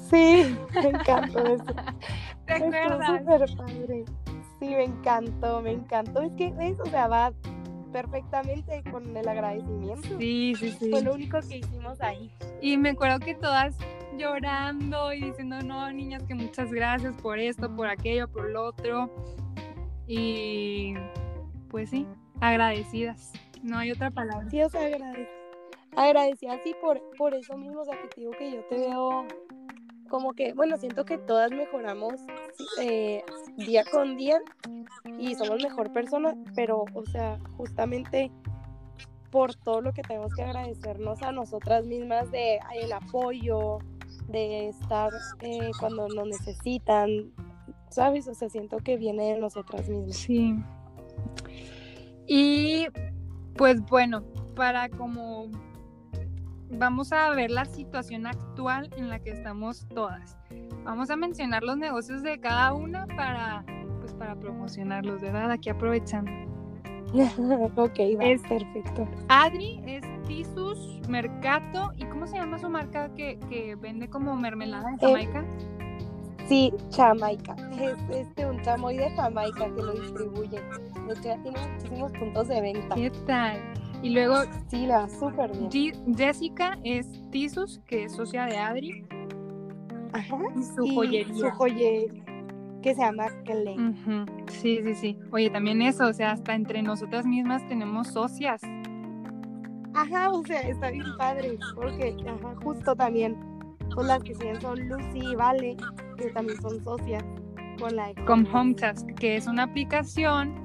Sí, 0.10 0.56
me 0.76 0.90
encantó 0.90 1.46
eso. 1.46 1.66
¿Te 2.46 2.54
acuerdas? 2.54 3.20
súper 3.20 3.58
padre. 3.58 4.06
Sí, 4.60 4.68
me 4.70 4.84
encantó, 4.84 5.62
me 5.62 5.72
encantó. 5.72 6.22
Es 6.22 6.32
que, 6.34 6.52
¿ves? 6.52 6.80
O 6.80 6.86
sea, 6.86 7.08
va 7.08 7.34
perfectamente 7.94 8.84
con 8.92 9.16
el 9.16 9.28
agradecimiento. 9.28 10.18
Sí, 10.20 10.54
sí, 10.60 10.72
sí. 10.72 10.90
Fue 10.90 11.02
lo 11.02 11.14
único 11.14 11.40
que 11.48 11.58
hicimos 11.58 12.02
ahí. 12.02 12.30
Y 12.62 12.76
me 12.78 12.90
acuerdo 12.90 13.20
que 13.20 13.36
todas 13.36 13.78
llorando 14.18 15.14
y 15.14 15.22
diciendo, 15.22 15.62
no, 15.62 15.90
niñas, 15.92 16.24
que 16.24 16.36
muchas 16.36 16.72
gracias 16.74 17.16
por 17.22 17.40
esto, 17.40 17.74
por 17.74 17.88
aquello, 17.88 18.28
por 18.28 18.50
lo 18.50 18.66
otro. 18.66 19.10
Y 20.08 20.96
pues 21.70 21.92
sí, 21.92 22.06
agradecidas. 22.42 23.32
No 23.62 23.78
hay 23.78 23.92
otra 23.92 24.12
palabra. 24.12 24.50
Sí, 24.50 24.62
o 24.62 24.70
sea, 24.70 24.82
agradecida. 25.96 26.60
sí 26.64 26.76
por, 26.82 27.02
por 27.18 27.34
eso 27.34 27.58
mismo, 27.58 27.82
o 27.82 27.86
sea, 27.86 27.96
que 28.02 28.10
digo 28.18 28.32
que 28.32 28.52
yo 28.52 28.66
te 28.66 28.76
veo 28.76 29.26
como 30.14 30.34
que, 30.34 30.54
bueno, 30.54 30.78
siento 30.78 31.06
que 31.06 31.18
todas 31.18 31.50
mejoramos 31.50 32.14
eh, 32.80 33.24
día 33.58 33.84
con 33.84 34.16
día 34.16 34.40
y 35.18 35.34
somos 35.34 35.64
mejor 35.64 35.92
personas, 35.92 36.36
pero, 36.56 36.86
o 36.94 37.04
sea, 37.08 37.40
justamente 37.58 38.32
por 39.32 39.56
todo 39.56 39.82
lo 39.82 39.92
que 39.92 40.04
tenemos 40.04 40.32
que 40.36 40.44
agradecernos 40.44 41.24
a 41.24 41.32
nosotras 41.32 41.88
mismas 41.88 42.30
de 42.30 42.60
el 42.76 42.94
apoyo, 42.94 43.80
de 44.28 44.70
estar 44.70 45.10
eh, 45.42 45.72
cuando 45.80 46.08
nos 46.10 46.28
necesitan, 46.28 47.34
¿sabes? 47.90 48.28
O 48.28 48.36
sea, 48.36 48.50
siento 48.50 48.78
que 48.78 48.98
viene 48.98 49.34
de 49.34 49.40
nosotras 49.40 49.90
mismas. 49.90 50.16
Sí. 50.16 50.54
Y 52.28 52.86
pues 53.56 53.82
bueno, 53.90 54.22
para 54.56 54.90
como 54.90 55.48
vamos 56.74 57.12
a 57.12 57.30
ver 57.32 57.52
la 57.52 57.66
situación 57.66 58.28
actual 58.28 58.90
en 58.98 59.10
la 59.10 59.20
que 59.20 59.32
estamos 59.32 59.88
todas. 59.94 60.38
Vamos 60.84 61.10
a 61.10 61.16
mencionar 61.16 61.64
los 61.64 61.78
negocios 61.78 62.24
de 62.24 62.40
cada 62.40 62.74
una 62.74 63.08
para 63.08 63.64
pues 64.02 64.14
para 64.14 64.36
promocionarlos, 64.36 65.22
¿verdad? 65.22 65.52
Aquí 65.52 65.70
aprovechando. 65.70 66.32
ok, 67.14 68.00
va, 68.20 68.26
es 68.26 68.42
perfecto. 68.42 69.08
Adri 69.30 69.82
es 69.86 70.04
Tisus 70.28 71.00
Mercato. 71.08 71.92
¿Y 71.96 72.06
cómo 72.06 72.28
se 72.28 72.38
llama 72.38 72.58
su 72.60 72.70
marca 72.70 73.14
que, 73.16 73.40
que 73.50 73.76
vende 73.76 74.10
como 74.10 74.36
mermelada 74.36 74.90
en 74.90 74.96
eh, 74.96 74.98
Jamaica? 75.00 75.46
sí, 76.48 76.74
Jamaica. 76.96 77.56
Es 77.80 77.98
este, 78.10 78.46
un 78.46 78.62
chamoy 78.62 78.98
de 78.98 79.10
Jamaica 79.12 79.74
que 79.74 79.82
lo 79.82 79.94
distribuye. 79.94 80.62
De 81.08 81.14
hecho, 81.14 81.24
ya 81.24 81.38
tiene 81.44 81.60
muchísimos 81.68 82.12
puntos 82.14 82.48
de 82.48 82.62
venta. 82.62 82.96
¿Qué 82.96 83.12
tal? 83.26 83.73
Y 84.04 84.10
luego. 84.10 84.36
Sí, 84.68 84.86
la 84.86 85.10
súper 85.10 85.52
bien. 85.58 85.96
Jessica 86.16 86.78
es 86.84 87.08
Tisus, 87.32 87.80
que 87.88 88.04
es 88.04 88.12
socia 88.12 88.46
de 88.46 88.58
Adri. 88.58 89.06
Ajá. 90.12 90.38
Y 90.56 90.64
su 90.64 90.94
joyería. 90.94 91.34
Su 91.34 91.50
joyería 91.50 92.24
que 92.84 92.94
se 92.94 93.02
llama 93.02 93.28
Clay. 93.46 93.78
Sí, 94.48 94.82
sí, 94.84 94.94
sí. 94.94 95.20
Oye, 95.32 95.50
también 95.50 95.82
eso, 95.82 96.06
o 96.06 96.14
sea, 96.14 96.32
hasta 96.32 96.54
entre 96.54 96.84
nosotras 96.84 97.26
mismas 97.26 97.66
tenemos 97.68 98.10
socias. 98.10 98.62
Ajá, 99.96 100.30
o 100.30 100.44
sea, 100.46 100.60
está 100.62 100.92
bien 100.92 101.06
padre, 101.18 101.58
porque, 101.76 102.16
ajá, 102.28 102.56
justo 102.62 102.96
también, 102.96 103.38
pues 103.96 104.06
las 104.08 104.22
que 104.24 104.36
siguen 104.36 104.60
son 104.60 104.88
Lucy 104.90 105.20
y 105.20 105.36
Vale, 105.36 105.78
que 106.18 106.30
también 106.32 106.62
son 106.62 106.84
socias 106.84 107.24
con 107.80 107.96
la 107.96 108.14
Con 108.26 108.46
HomeTask, 108.46 109.08
que 109.16 109.38
es 109.38 109.48
una 109.48 109.64
aplicación 109.64 110.63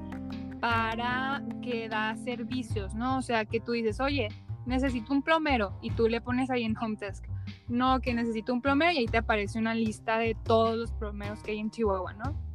para 0.59 1.43
que 1.61 1.89
da 1.89 2.15
servicios, 2.17 2.93
¿no? 2.93 3.17
O 3.17 3.21
sea, 3.21 3.45
que 3.45 3.59
tú 3.59 3.73
dices, 3.73 3.99
oye, 3.99 4.29
necesito 4.65 5.13
un 5.13 5.21
plomero 5.21 5.77
y 5.81 5.91
tú 5.91 6.07
le 6.07 6.21
pones 6.21 6.49
ahí 6.49 6.63
en 6.63 6.77
HomeTask, 6.77 7.25
no, 7.67 7.99
que 8.01 8.13
necesito 8.13 8.53
un 8.53 8.61
plomero 8.61 8.91
y 8.91 8.97
ahí 8.97 9.05
te 9.07 9.17
aparece 9.17 9.59
una 9.59 9.73
lista 9.73 10.17
de 10.17 10.35
todos 10.43 10.77
los 10.77 10.91
plomeros 10.91 11.41
que 11.41 11.51
hay 11.51 11.59
en 11.59 11.71
Chihuahua, 11.71 12.13
¿no? 12.13 12.49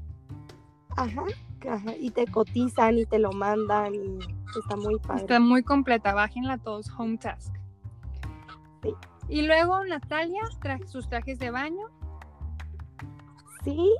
Ajá, 0.96 1.24
ajá, 1.68 1.96
y 1.98 2.10
te 2.10 2.26
cotizan 2.26 2.98
y 2.98 3.06
te 3.06 3.18
lo 3.18 3.32
mandan 3.32 3.94
y 3.94 4.18
está 4.58 4.76
muy 4.76 4.98
padre. 4.98 5.22
Está 5.22 5.40
muy 5.40 5.62
completa, 5.62 6.14
bájenla 6.14 6.58
todos, 6.58 6.90
HomeTask. 6.96 7.54
Sí. 8.82 8.94
Y 9.28 9.42
luego 9.42 9.84
Natalia, 9.84 10.42
sus 10.86 11.08
trajes 11.08 11.38
de 11.38 11.50
baño. 11.50 11.86
Sí, 13.64 13.90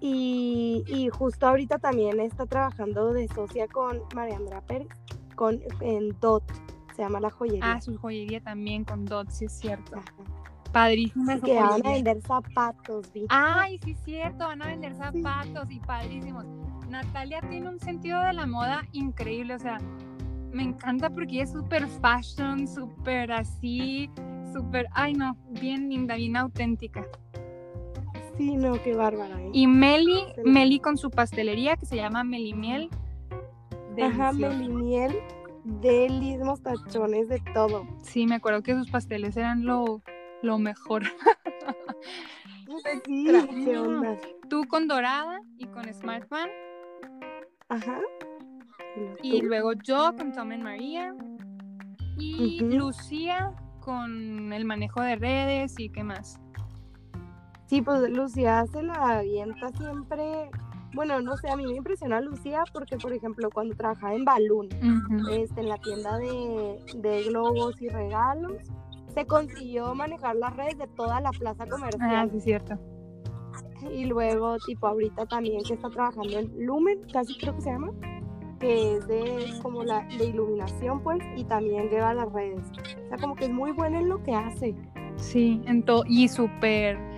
y, 0.00 1.08
justo 1.12 1.46
ahorita 1.46 1.78
también 1.78 2.20
está 2.20 2.46
trabajando 2.46 3.12
de 3.12 3.28
socia 3.28 3.66
con 3.66 4.00
María 4.14 4.36
Andrea 4.36 4.60
Pérez, 4.60 4.88
con, 5.34 5.60
en 5.80 6.18
DOT, 6.20 6.44
se 6.94 7.02
llama 7.02 7.20
la 7.20 7.30
joyería. 7.30 7.72
Ah, 7.72 7.80
su 7.80 7.96
joyería 7.98 8.40
también 8.40 8.84
con 8.84 9.04
DOT, 9.04 9.30
sí 9.30 9.46
es 9.46 9.52
cierto. 9.52 10.00
Padrísimo. 10.72 11.40
que 11.40 11.54
van 11.54 11.86
a 11.86 11.92
vender 11.92 12.20
zapatos, 12.22 13.12
¿viste? 13.12 13.28
Ay, 13.30 13.78
sí 13.84 13.92
es 13.92 13.98
cierto, 14.04 14.46
van 14.46 14.62
a 14.62 14.66
vender 14.66 14.94
zapatos 14.94 15.70
y 15.70 15.80
padrísimos. 15.80 16.44
Natalia 16.88 17.40
tiene 17.48 17.68
un 17.68 17.80
sentido 17.80 18.22
de 18.22 18.32
la 18.32 18.46
moda 18.46 18.86
increíble, 18.92 19.54
o 19.54 19.58
sea, 19.58 19.78
me 20.52 20.62
encanta 20.62 21.10
porque 21.10 21.42
es 21.42 21.52
súper 21.52 21.86
fashion, 21.86 22.66
súper 22.66 23.32
así, 23.32 24.10
súper, 24.52 24.86
ay 24.92 25.12
no, 25.12 25.36
bien 25.50 25.88
linda, 25.88 26.14
bien 26.16 26.36
auténtica. 26.36 27.04
Sí, 28.38 28.56
no, 28.56 28.80
qué 28.80 28.94
bárbara. 28.94 29.40
¿eh? 29.42 29.50
Y 29.52 29.66
Meli, 29.66 30.22
Meli 30.44 30.78
con 30.78 30.96
su 30.96 31.10
pastelería 31.10 31.76
que 31.76 31.86
se 31.86 31.96
llama 31.96 32.22
Melimiel. 32.22 32.88
Ajá, 34.00 34.32
Melimiel, 34.32 35.12
delismos, 35.64 36.62
tachones, 36.62 37.28
de 37.28 37.40
todo. 37.52 37.84
Sí, 38.04 38.28
me 38.28 38.36
acuerdo 38.36 38.62
que 38.62 38.74
sus 38.74 38.88
pasteles 38.90 39.36
eran 39.36 39.64
lo, 39.64 40.02
lo 40.42 40.58
mejor. 40.58 41.02
sí, 43.04 43.26
qué 43.64 43.76
onda. 43.76 44.16
Tú 44.48 44.68
con 44.68 44.86
Dorada 44.86 45.40
y 45.58 45.66
con 45.66 45.92
Smartphone. 45.92 46.50
Ajá. 47.68 48.00
Y, 49.20 49.42
luego 49.42 49.72
yo 49.72 50.14
con 50.16 50.32
Tom 50.32 50.52
and 50.52 50.62
María. 50.62 51.12
Y 52.16 52.60
Lucía 52.60 53.52
con 53.80 54.52
el 54.52 54.64
manejo 54.64 55.02
de 55.02 55.16
redes 55.16 55.74
y 55.78 55.90
qué 55.90 56.04
más. 56.04 56.40
Sí, 57.68 57.82
pues 57.82 58.10
Lucía 58.10 58.64
se 58.72 58.82
la 58.82 59.18
avienta 59.18 59.68
siempre. 59.68 60.50
Bueno, 60.94 61.20
no 61.20 61.36
sé, 61.36 61.50
a 61.50 61.56
mí 61.56 61.66
me 61.66 61.76
impresiona 61.76 62.18
Lucía 62.18 62.64
porque, 62.72 62.96
por 62.96 63.12
ejemplo, 63.12 63.50
cuando 63.50 63.76
trabajaba 63.76 64.14
en 64.14 64.24
Balloon, 64.24 64.68
este, 65.30 65.60
en 65.60 65.68
la 65.68 65.76
tienda 65.76 66.16
de, 66.16 66.80
de, 66.96 67.24
globos 67.24 67.80
y 67.82 67.90
regalos, 67.90 68.56
se 69.12 69.26
consiguió 69.26 69.94
manejar 69.94 70.36
las 70.36 70.56
redes 70.56 70.78
de 70.78 70.86
toda 70.86 71.20
la 71.20 71.30
plaza 71.30 71.66
comercial. 71.66 72.10
Ah, 72.10 72.28
sí, 72.32 72.40
cierto. 72.40 72.78
Y 73.92 74.06
luego, 74.06 74.56
tipo, 74.64 74.86
ahorita 74.86 75.26
también 75.26 75.62
que 75.62 75.74
está 75.74 75.90
trabajando 75.90 76.38
en 76.38 76.50
Lumen, 76.64 77.02
casi 77.12 77.36
creo 77.36 77.54
que 77.54 77.60
se 77.60 77.70
llama, 77.70 77.92
que 78.60 78.96
es 78.96 79.06
de 79.06 79.60
como 79.60 79.84
la 79.84 80.08
de 80.16 80.24
iluminación, 80.24 81.02
pues, 81.02 81.18
y 81.36 81.44
también 81.44 81.90
lleva 81.90 82.14
las 82.14 82.32
redes. 82.32 82.62
O 83.04 83.08
sea, 83.08 83.18
como 83.18 83.36
que 83.36 83.44
es 83.44 83.50
muy 83.50 83.72
buena 83.72 83.98
en 84.00 84.08
lo 84.08 84.22
que 84.22 84.34
hace. 84.34 84.74
Sí, 85.16 85.60
en 85.66 85.82
todo, 85.82 86.04
y 86.06 86.28
súper 86.28 87.17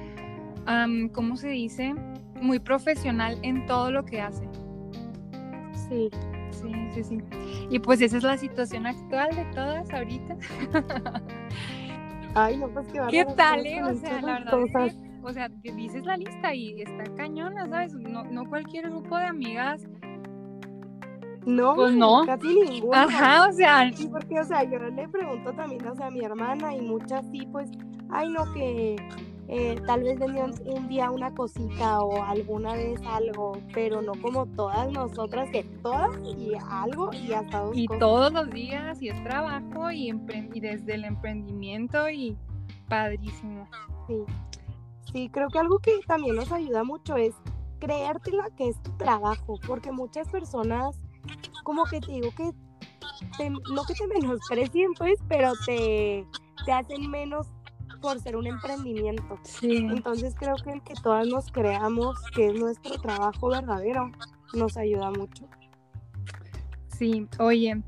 ¿cómo 1.13 1.37
se 1.37 1.49
dice? 1.49 1.95
Muy 2.41 2.59
profesional 2.59 3.39
en 3.43 3.67
todo 3.67 3.91
lo 3.91 4.05
que 4.05 4.21
hace. 4.21 4.49
Sí. 5.89 6.11
Sí, 6.51 6.73
sí, 6.93 7.05
sí. 7.05 7.19
Y 7.71 7.79
pues 7.79 8.01
esa 8.01 8.19
es 8.19 8.23
la 8.23 8.37
situación 8.37 8.87
actual 8.87 9.35
de 9.35 9.45
todas 9.55 9.89
ahorita. 9.91 10.37
Ay, 12.35 12.57
no, 12.59 12.69
pues 12.69 12.87
qué 12.93 13.01
¿Qué 13.11 13.25
tal, 13.37 13.65
eh? 13.65 13.83
O 13.83 13.95
sea, 13.95 14.21
la 14.21 14.41
verdad 14.41 14.87
es 14.87 14.95
que, 14.95 15.11
o 15.23 15.33
sea, 15.33 15.49
dices 15.49 16.05
la 16.05 16.17
lista 16.17 16.55
y 16.55 16.83
está 16.83 17.05
cañona, 17.17 17.67
¿sabes? 17.69 17.95
No, 17.95 18.25
no 18.25 18.49
cualquier 18.49 18.91
grupo 18.91 19.17
de 19.17 19.25
amigas 19.25 19.87
no, 21.47 21.75
pues 21.75 21.95
no. 21.95 22.25
casi 22.27 22.61
ninguna. 22.69 23.03
Ajá, 23.03 23.49
o 23.49 23.53
sea. 23.53 23.91
Sí, 23.93 24.09
porque, 24.09 24.41
o 24.41 24.45
sea, 24.45 24.65
yo 24.65 24.79
le 24.79 25.09
pregunto 25.09 25.53
también, 25.53 25.87
o 25.87 25.95
sea, 25.95 26.07
a 26.07 26.11
mi 26.11 26.21
hermana 26.21 26.77
y 26.77 26.83
muchas 26.83 27.25
sí, 27.31 27.47
pues, 27.51 27.71
ay, 28.11 28.31
no, 28.31 28.53
que 28.53 28.97
eh, 29.53 29.75
tal 29.85 30.05
vez 30.05 30.17
vendían 30.17 30.53
un 30.65 30.87
día 30.87 31.11
una 31.11 31.35
cosita 31.35 31.99
o 32.05 32.23
alguna 32.23 32.75
vez 32.75 33.01
algo, 33.05 33.59
pero 33.75 34.01
no 34.01 34.13
como 34.23 34.47
todas 34.47 34.93
nosotras, 34.93 35.51
que 35.51 35.65
todas 35.83 36.17
y 36.25 36.53
algo 36.71 37.13
y 37.13 37.33
hasta 37.33 37.63
dos 37.63 37.77
Y 37.77 37.89
todos 37.99 38.33
los 38.33 38.49
días, 38.51 39.03
y 39.03 39.09
es 39.09 39.21
trabajo, 39.25 39.91
y, 39.91 40.15
y 40.55 40.61
desde 40.61 40.95
el 40.95 41.05
emprendimiento, 41.05 42.09
y 42.09 42.37
padrísimo. 42.89 43.67
Sí. 44.07 44.15
sí, 45.13 45.29
creo 45.31 45.49
que 45.49 45.59
algo 45.59 45.81
que 45.81 45.99
también 46.07 46.37
nos 46.37 46.53
ayuda 46.53 46.85
mucho 46.85 47.17
es 47.17 47.35
creértela 47.81 48.51
que 48.57 48.69
es 48.69 48.81
tu 48.85 48.93
trabajo, 48.99 49.59
porque 49.67 49.91
muchas 49.91 50.29
personas, 50.29 50.97
como 51.65 51.87
que 51.87 52.01
te 52.01 52.13
digo 52.13 52.29
que, 52.37 52.53
no 53.51 53.85
que 53.85 53.95
te 53.95 54.07
menosprecien, 54.15 54.93
pues, 54.97 55.19
pero 55.29 55.55
te, 55.67 56.25
te 56.65 56.71
hacen 56.71 57.11
menos 57.11 57.49
por 58.01 58.21
ser 58.21 58.37
un 58.37 58.47
emprendimiento. 58.47 59.39
Entonces 59.63 60.35
creo 60.39 60.57
que 60.57 60.73
el 60.73 60.83
que 60.83 60.95
todas 60.95 61.27
nos 61.27 61.51
creamos 61.51 62.19
que 62.35 62.49
es 62.49 62.55
nuestro 62.55 62.99
trabajo 63.01 63.49
verdadero 63.49 64.11
nos 64.55 64.77
ayuda 64.77 65.11
mucho. 65.11 65.49
Sí, 66.87 67.27
oye. 67.39 67.83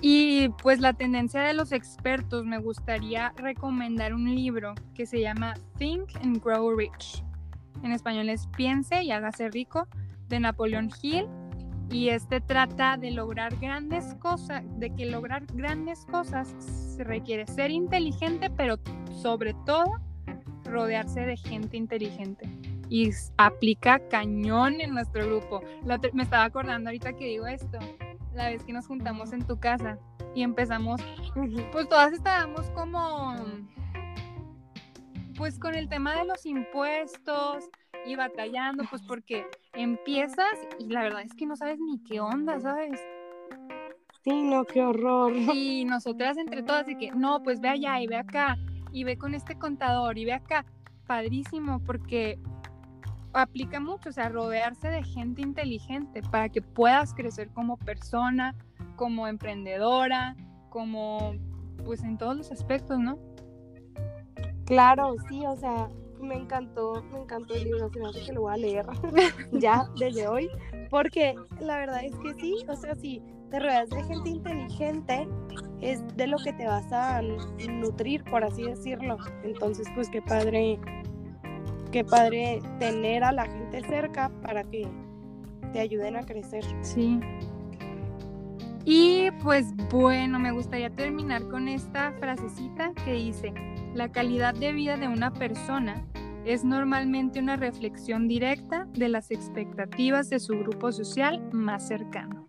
Y 0.00 0.48
pues 0.62 0.80
la 0.80 0.92
tendencia 0.92 1.40
de 1.42 1.54
los 1.54 1.72
expertos, 1.72 2.44
me 2.44 2.58
gustaría 2.58 3.32
recomendar 3.36 4.14
un 4.14 4.32
libro 4.34 4.74
que 4.94 5.06
se 5.06 5.20
llama 5.20 5.54
Think 5.76 6.16
and 6.22 6.42
Grow 6.42 6.74
Rich. 6.76 7.24
En 7.82 7.92
español 7.92 8.28
es 8.28 8.46
Piense 8.56 9.02
y 9.02 9.10
hágase 9.10 9.50
rico, 9.50 9.88
de 10.28 10.40
Napoleón 10.40 10.90
Hill 11.02 11.26
y 11.90 12.10
este 12.10 12.40
trata 12.40 12.96
de 12.96 13.10
lograr 13.10 13.56
grandes 13.56 14.14
cosas, 14.16 14.62
de 14.78 14.94
que 14.94 15.06
lograr 15.06 15.46
grandes 15.46 16.04
cosas 16.06 16.54
se 16.58 17.02
requiere 17.04 17.46
ser 17.46 17.70
inteligente, 17.70 18.50
pero 18.50 18.78
sobre 19.22 19.54
todo 19.64 20.00
rodearse 20.64 21.20
de 21.20 21.36
gente 21.36 21.76
inteligente. 21.76 22.48
Y 22.90 23.10
aplica 23.36 24.00
cañón 24.08 24.80
en 24.80 24.92
nuestro 24.92 25.26
grupo. 25.26 25.62
me 26.12 26.22
estaba 26.22 26.44
acordando 26.44 26.88
ahorita 26.90 27.14
que 27.14 27.26
digo 27.26 27.46
esto, 27.46 27.78
la 28.34 28.48
vez 28.48 28.62
que 28.64 28.72
nos 28.72 28.86
juntamos 28.86 29.32
en 29.32 29.46
tu 29.46 29.58
casa 29.58 29.98
y 30.34 30.42
empezamos, 30.42 31.00
pues 31.72 31.88
todas 31.88 32.12
estábamos 32.12 32.70
como, 32.70 33.34
pues 35.36 35.58
con 35.58 35.74
el 35.74 35.88
tema 35.88 36.16
de 36.16 36.26
los 36.26 36.44
impuestos 36.44 37.64
y 38.06 38.16
batallando, 38.16 38.84
pues 38.90 39.02
porque 39.02 39.46
empiezas 39.78 40.52
y 40.78 40.88
la 40.88 41.02
verdad 41.02 41.22
es 41.22 41.34
que 41.34 41.46
no 41.46 41.56
sabes 41.56 41.78
ni 41.78 42.02
qué 42.02 42.20
onda, 42.20 42.60
¿sabes? 42.60 43.00
Sí, 44.24 44.42
no, 44.42 44.64
qué 44.64 44.82
horror. 44.82 45.32
Y 45.34 45.84
nosotras 45.84 46.36
entre 46.36 46.62
todas 46.62 46.86
de 46.86 46.98
que, 46.98 47.12
no, 47.12 47.42
pues 47.42 47.60
ve 47.60 47.68
allá 47.68 48.00
y 48.00 48.06
ve 48.06 48.16
acá 48.16 48.56
y 48.92 49.04
ve 49.04 49.16
con 49.16 49.34
este 49.34 49.56
contador 49.56 50.18
y 50.18 50.24
ve 50.24 50.32
acá. 50.32 50.64
Padrísimo, 51.06 51.80
porque 51.84 52.38
aplica 53.32 53.80
mucho, 53.80 54.08
o 54.08 54.12
sea, 54.12 54.28
rodearse 54.28 54.88
de 54.88 55.02
gente 55.04 55.42
inteligente 55.42 56.22
para 56.22 56.48
que 56.48 56.60
puedas 56.60 57.14
crecer 57.14 57.50
como 57.50 57.76
persona, 57.76 58.54
como 58.96 59.28
emprendedora, 59.28 60.36
como 60.70 61.34
pues 61.84 62.02
en 62.02 62.18
todos 62.18 62.36
los 62.36 62.50
aspectos, 62.50 62.98
¿no? 62.98 63.18
Claro, 64.66 65.14
sí, 65.28 65.46
o 65.46 65.56
sea, 65.56 65.88
me 66.20 66.34
encantó, 66.36 67.02
me 67.12 67.20
encantó 67.20 67.54
el 67.54 67.64
libro, 67.64 67.90
se 67.90 67.98
me 68.00 68.08
hace 68.08 68.24
que 68.24 68.32
lo 68.32 68.42
voy 68.42 68.52
a 68.52 68.56
leer 68.56 68.86
ya 69.52 69.88
desde 69.98 70.28
hoy, 70.28 70.48
porque 70.90 71.34
la 71.60 71.78
verdad 71.78 72.04
es 72.04 72.14
que 72.16 72.34
sí, 72.34 72.56
o 72.68 72.76
sea, 72.76 72.94
si 72.94 73.22
te 73.50 73.58
rodeas 73.58 73.88
de 73.90 74.02
gente 74.04 74.30
inteligente, 74.30 75.28
es 75.80 76.02
de 76.16 76.26
lo 76.26 76.38
que 76.38 76.52
te 76.52 76.66
vas 76.66 76.92
a 76.92 77.22
nutrir, 77.22 78.24
por 78.24 78.44
así 78.44 78.62
decirlo. 78.64 79.16
Entonces, 79.42 79.86
pues 79.94 80.10
qué 80.10 80.20
padre, 80.20 80.78
qué 81.92 82.04
padre 82.04 82.60
tener 82.78 83.24
a 83.24 83.32
la 83.32 83.46
gente 83.46 83.82
cerca 83.88 84.30
para 84.42 84.64
que 84.64 84.86
te 85.72 85.80
ayuden 85.80 86.16
a 86.16 86.22
crecer. 86.24 86.64
Sí. 86.82 87.20
Y 88.84 89.30
pues 89.42 89.66
bueno, 89.90 90.38
me 90.38 90.50
gustaría 90.50 90.90
terminar 90.90 91.46
con 91.48 91.68
esta 91.68 92.12
frasecita 92.12 92.92
que 93.04 93.12
dice, 93.12 93.52
la 93.94 94.10
calidad 94.10 94.54
de 94.54 94.72
vida 94.72 94.96
de 94.96 95.08
una 95.08 95.32
persona 95.32 96.04
es 96.44 96.64
normalmente 96.64 97.40
una 97.40 97.56
reflexión 97.56 98.28
directa 98.28 98.86
de 98.94 99.08
las 99.08 99.30
expectativas 99.30 100.30
de 100.30 100.40
su 100.40 100.58
grupo 100.58 100.92
social 100.92 101.42
más 101.52 101.86
cercano. 101.88 102.46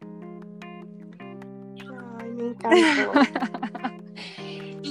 Ay, 2.19 2.31
me 2.31 2.43
encantó. 2.47 3.11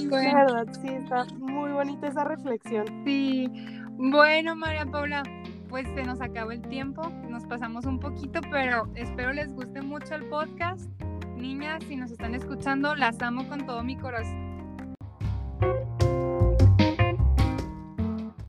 bueno. 0.09 0.33
verdad, 0.35 0.67
sí, 0.81 0.87
está 0.89 1.25
muy 1.37 1.71
bonita 1.71 2.07
esa 2.07 2.23
reflexión. 2.23 2.85
Sí. 3.05 3.49
Bueno, 3.93 4.55
María 4.55 4.85
Paula, 4.85 5.23
pues 5.69 5.87
se 5.95 6.03
nos 6.03 6.21
acabó 6.21 6.51
el 6.51 6.61
tiempo, 6.61 7.09
nos 7.29 7.45
pasamos 7.45 7.85
un 7.85 7.99
poquito, 7.99 8.41
pero 8.51 8.89
espero 8.95 9.33
les 9.33 9.51
guste 9.53 9.81
mucho 9.81 10.15
el 10.15 10.25
podcast. 10.29 10.89
Niñas, 11.35 11.83
si 11.85 11.95
nos 11.95 12.11
están 12.11 12.35
escuchando, 12.35 12.95
las 12.95 13.21
amo 13.21 13.47
con 13.47 13.65
todo 13.65 13.83
mi 13.83 13.97
corazón. 13.97 14.49